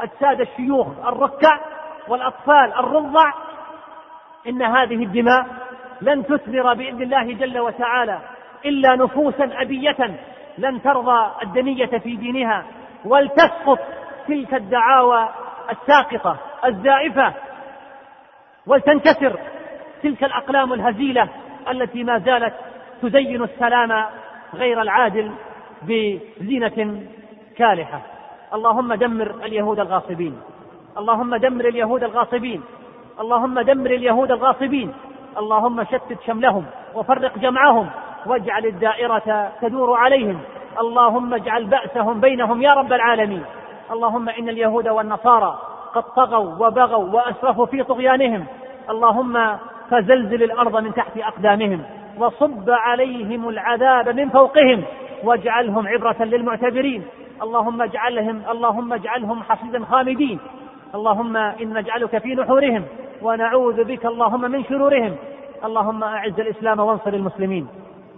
أجساد 0.00 0.40
الشيوخ 0.40 0.86
الركع 1.06 1.58
والأطفال 2.08 2.72
الرضع 2.78 3.32
إن 4.48 4.62
هذه 4.62 5.04
الدماء 5.04 5.46
لن 6.00 6.26
تثمر 6.26 6.74
بإذن 6.74 7.02
الله 7.02 7.32
جل 7.32 7.58
وتعالى 7.58 8.18
إلا 8.64 8.96
نفوسا 8.96 9.50
ابيه 9.52 10.16
لن 10.58 10.82
ترضى 10.82 11.30
الدنية 11.42 11.98
في 11.98 12.16
دينها 12.16 12.64
ولتسقط 13.04 13.78
تلك 14.28 14.54
الدعاوى 14.54 15.28
الساقطة 15.70 16.36
الزائفة 16.64 17.34
ولتنكسر 18.66 19.38
تلك 20.02 20.24
الأقلام 20.24 20.72
الهزيلة 20.72 21.28
التي 21.70 22.04
ما 22.04 22.18
زالت 22.18 22.54
تزين 23.02 23.42
السلام 23.42 24.06
غير 24.54 24.82
العادل 24.82 25.32
بزينة 25.82 27.02
كالحة. 27.56 28.00
اللهم 28.54 28.94
دمر 28.94 29.44
اليهود 29.44 29.80
الغاصبين. 29.80 30.40
اللهم 30.98 31.36
دمر 31.36 31.68
اليهود 31.68 32.04
الغاصبين. 32.04 32.62
اللهم 33.22 33.60
دمر 33.60 33.90
اليهود 33.90 34.30
الغاصبين. 34.30 34.92
اللهم 35.38 35.84
شتت 35.84 36.18
شملهم 36.26 36.64
وفرق 36.94 37.38
جمعهم 37.38 37.86
واجعل 38.26 38.66
الدائرة 38.66 39.52
تدور 39.60 39.96
عليهم. 39.96 40.38
اللهم 40.80 41.34
اجعل 41.34 41.64
بأسهم 41.64 42.20
بينهم 42.20 42.62
يا 42.62 42.70
رب 42.70 42.92
العالمين. 42.92 43.44
اللهم 43.92 44.28
إن 44.28 44.48
اليهود 44.48 44.88
والنصارى 44.88 45.58
قد 45.94 46.02
طغوا 46.02 46.66
وبغوا 46.66 47.14
وأسرفوا 47.14 47.66
في 47.66 47.82
طغيانهم. 47.82 48.44
اللهم 48.90 49.56
فزلزل 49.90 50.42
الأرض 50.42 50.76
من 50.76 50.94
تحت 50.94 51.18
أقدامهم 51.18 51.82
وصب 52.18 52.70
عليهم 52.70 53.48
العذاب 53.48 54.08
من 54.08 54.28
فوقهم. 54.28 54.82
واجعلهم 55.24 55.88
عبرة 55.88 56.24
للمعتبرين. 56.24 57.02
اللهم 57.42 57.82
اجعلهم 57.82 58.42
اللهم 58.50 58.92
اجعلهم 58.92 59.42
حصيدا 59.42 59.84
خامدين. 59.84 60.38
اللهم 60.94 61.36
إن 61.36 61.72
نجعلك 61.78 62.18
في 62.18 62.34
نحورهم. 62.34 62.84
ونعوذ 63.22 63.84
بك 63.84 64.06
اللهم 64.06 64.50
من 64.50 64.64
شرورهم. 64.64 65.16
اللهم 65.64 66.04
أعز 66.04 66.40
الإسلام 66.40 66.80
وانصر 66.80 67.14
المسلمين. 67.14 67.66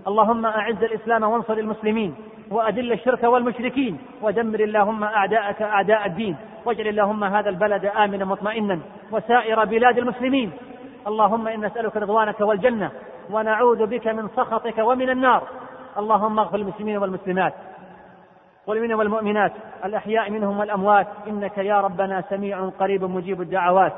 اللهم 0.08 0.46
أعز 0.46 0.84
الإسلام 0.84 1.22
وانصر 1.22 1.52
المسلمين. 1.52 2.14
وأذل 2.50 2.92
الشرك 2.92 3.24
والمشركين. 3.24 3.98
ودمر 4.22 4.60
اللهم 4.60 5.04
أعداءك 5.04 5.62
أعداء 5.62 6.06
الدين. 6.06 6.36
واجعل 6.64 6.88
اللهم 6.88 7.24
هذا 7.24 7.48
البلد 7.48 7.84
آمنا 7.84 8.24
مطمئنا. 8.24 8.78
وسائر 9.12 9.64
بلاد 9.64 9.98
المسلمين. 9.98 10.52
اللهم 11.06 11.48
إن 11.48 11.64
نسألك 11.64 11.96
رضوانك 11.96 12.40
والجنة. 12.40 12.90
ونعوذ 13.30 13.86
بك 13.86 14.06
من 14.06 14.28
سخطك 14.28 14.78
ومن 14.78 15.10
النار. 15.10 15.42
اللهم 15.98 16.38
اغفر 16.38 16.56
للمسلمين 16.56 16.96
والمسلمات. 16.96 17.52
والمؤمنين 18.66 18.96
والمؤمنات. 18.96 19.52
الأحياء 19.84 20.30
منهم 20.30 20.58
والأموات. 20.58 21.06
إنك 21.28 21.58
يا 21.58 21.80
ربنا 21.80 22.24
سميع 22.30 22.68
قريب 22.68 23.04
مجيب 23.04 23.40
الدعوات. 23.40 23.92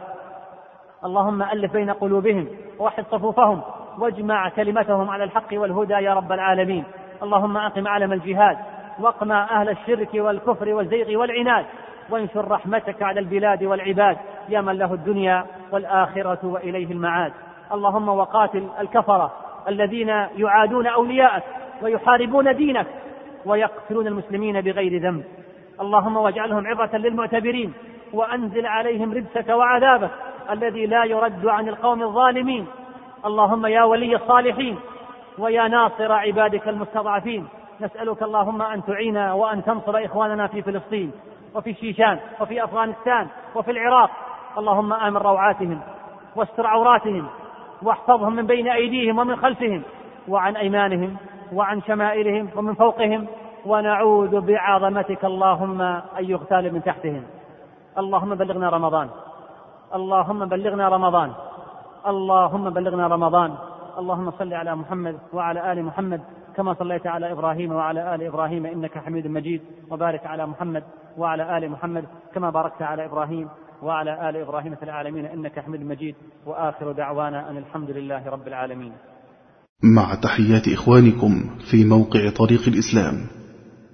اللهم 1.06 1.42
ألف 1.42 1.72
بين 1.72 1.90
قلوبهم 1.90 2.48
ووحد 2.78 3.04
صفوفهم 3.10 3.62
واجمع 3.98 4.48
كلمتهم 4.48 5.10
على 5.10 5.24
الحق 5.24 5.48
والهدى 5.52 5.94
يا 5.94 6.14
رب 6.14 6.32
العالمين. 6.32 6.84
اللهم 7.22 7.56
أقم 7.56 7.88
علم 7.88 8.12
الجهاد 8.12 8.58
واقمع 9.00 9.60
أهل 9.60 9.68
الشرك 9.68 10.08
والكفر 10.14 10.74
والزيغ 10.74 11.20
والعناد 11.20 11.66
وانشر 12.10 12.48
رحمتك 12.48 13.02
على 13.02 13.20
البلاد 13.20 13.64
والعباد 13.64 14.16
يا 14.48 14.60
من 14.60 14.72
له 14.78 14.94
الدنيا 14.94 15.46
والآخرة 15.72 16.38
وإليه 16.42 16.92
المعاد. 16.92 17.32
اللهم 17.72 18.08
وقاتل 18.08 18.68
الكفرة 18.80 19.32
الذين 19.68 20.08
يعادون 20.36 20.86
أولياءك 20.86 21.42
ويحاربون 21.82 22.56
دينك 22.56 22.86
ويقتلون 23.44 24.06
المسلمين 24.06 24.60
بغير 24.60 25.02
ذنب. 25.02 25.24
اللهم 25.80 26.16
واجعلهم 26.16 26.66
عبرة 26.66 26.96
للمعتبرين 26.96 27.72
وأنزل 28.12 28.66
عليهم 28.66 29.12
رجسك 29.12 29.48
وعذابك 29.48 30.10
الذي 30.50 30.86
لا 30.86 31.04
يرد 31.04 31.46
عن 31.46 31.68
القوم 31.68 32.02
الظالمين. 32.02 32.66
اللهم 33.26 33.66
يا 33.66 33.82
ولي 33.82 34.16
الصالحين 34.16 34.78
ويا 35.38 35.68
ناصر 35.68 36.12
عبادك 36.12 36.68
المستضعفين. 36.68 37.48
نسألك 37.80 38.22
اللهم 38.22 38.62
أن 38.62 38.84
تعين 38.84 39.16
وأن 39.16 39.64
تنصر 39.64 40.04
إخواننا 40.04 40.46
في 40.46 40.62
فلسطين 40.62 41.12
وفي 41.54 41.70
الشيشان 41.70 42.18
وفي 42.40 42.64
أفغانستان 42.64 43.26
وفي 43.54 43.70
العراق. 43.70 44.10
اللهم 44.58 44.92
آمن 44.92 45.16
روعاتهم 45.16 45.80
واستر 46.36 46.66
عوراتهم 46.66 47.26
واحفظهم 47.82 48.32
من 48.32 48.46
بين 48.46 48.68
أيديهم 48.68 49.18
ومن 49.18 49.36
خلفهم 49.36 49.82
وعن 50.28 50.56
أيمانهم 50.56 51.16
وعن 51.52 51.82
شمائلهم 51.82 52.50
ومن 52.56 52.74
فوقهم. 52.74 53.26
ونعوذ 53.66 54.40
بعظمتك 54.40 55.24
اللهم 55.24 55.82
أن 55.82 56.24
يغتال 56.24 56.74
من 56.74 56.82
تحتهم. 56.82 57.24
اللهم 57.98 58.34
بلغنا 58.34 58.68
رمضان. 58.68 59.08
اللهم 59.94 60.44
بلغنا 60.44 60.88
رمضان. 60.88 61.30
اللهم 62.06 62.70
بلغنا 62.70 63.06
رمضان. 63.06 63.54
اللهم 63.98 64.30
صل 64.30 64.52
على 64.52 64.76
محمد 64.76 65.18
وعلى 65.32 65.72
آل 65.72 65.84
محمد 65.84 66.20
كما 66.56 66.74
صليت 66.74 67.06
على 67.06 67.32
إبراهيم 67.32 67.72
وعلى 67.72 68.14
آل 68.14 68.22
إبراهيم 68.22 68.66
إنك 68.66 68.98
حميد 68.98 69.26
مجيد. 69.26 69.60
وبارك 69.90 70.26
على 70.26 70.46
محمد 70.46 70.82
وعلى 71.18 71.58
آل 71.58 71.70
محمد 71.70 72.04
كما 72.34 72.50
باركت 72.50 72.82
على 72.82 73.04
إبراهيم 73.04 73.48
وعلى 73.82 74.28
آل 74.28 74.36
إبراهيم 74.36 74.74
في 74.74 74.82
العالمين 74.82 75.26
إنك 75.26 75.60
حميد 75.60 75.82
مجيد. 75.82 76.14
وآخر 76.46 76.92
دعوانا 76.92 77.50
أن 77.50 77.56
الحمد 77.56 77.90
لله 77.90 78.28
رب 78.28 78.48
العالمين. 78.48 78.92
مع 79.82 80.14
تحيات 80.14 80.68
إخوانكم 80.68 81.50
في 81.70 81.84
موقع 81.84 82.30
طريق 82.30 82.68
الإسلام 82.68 83.14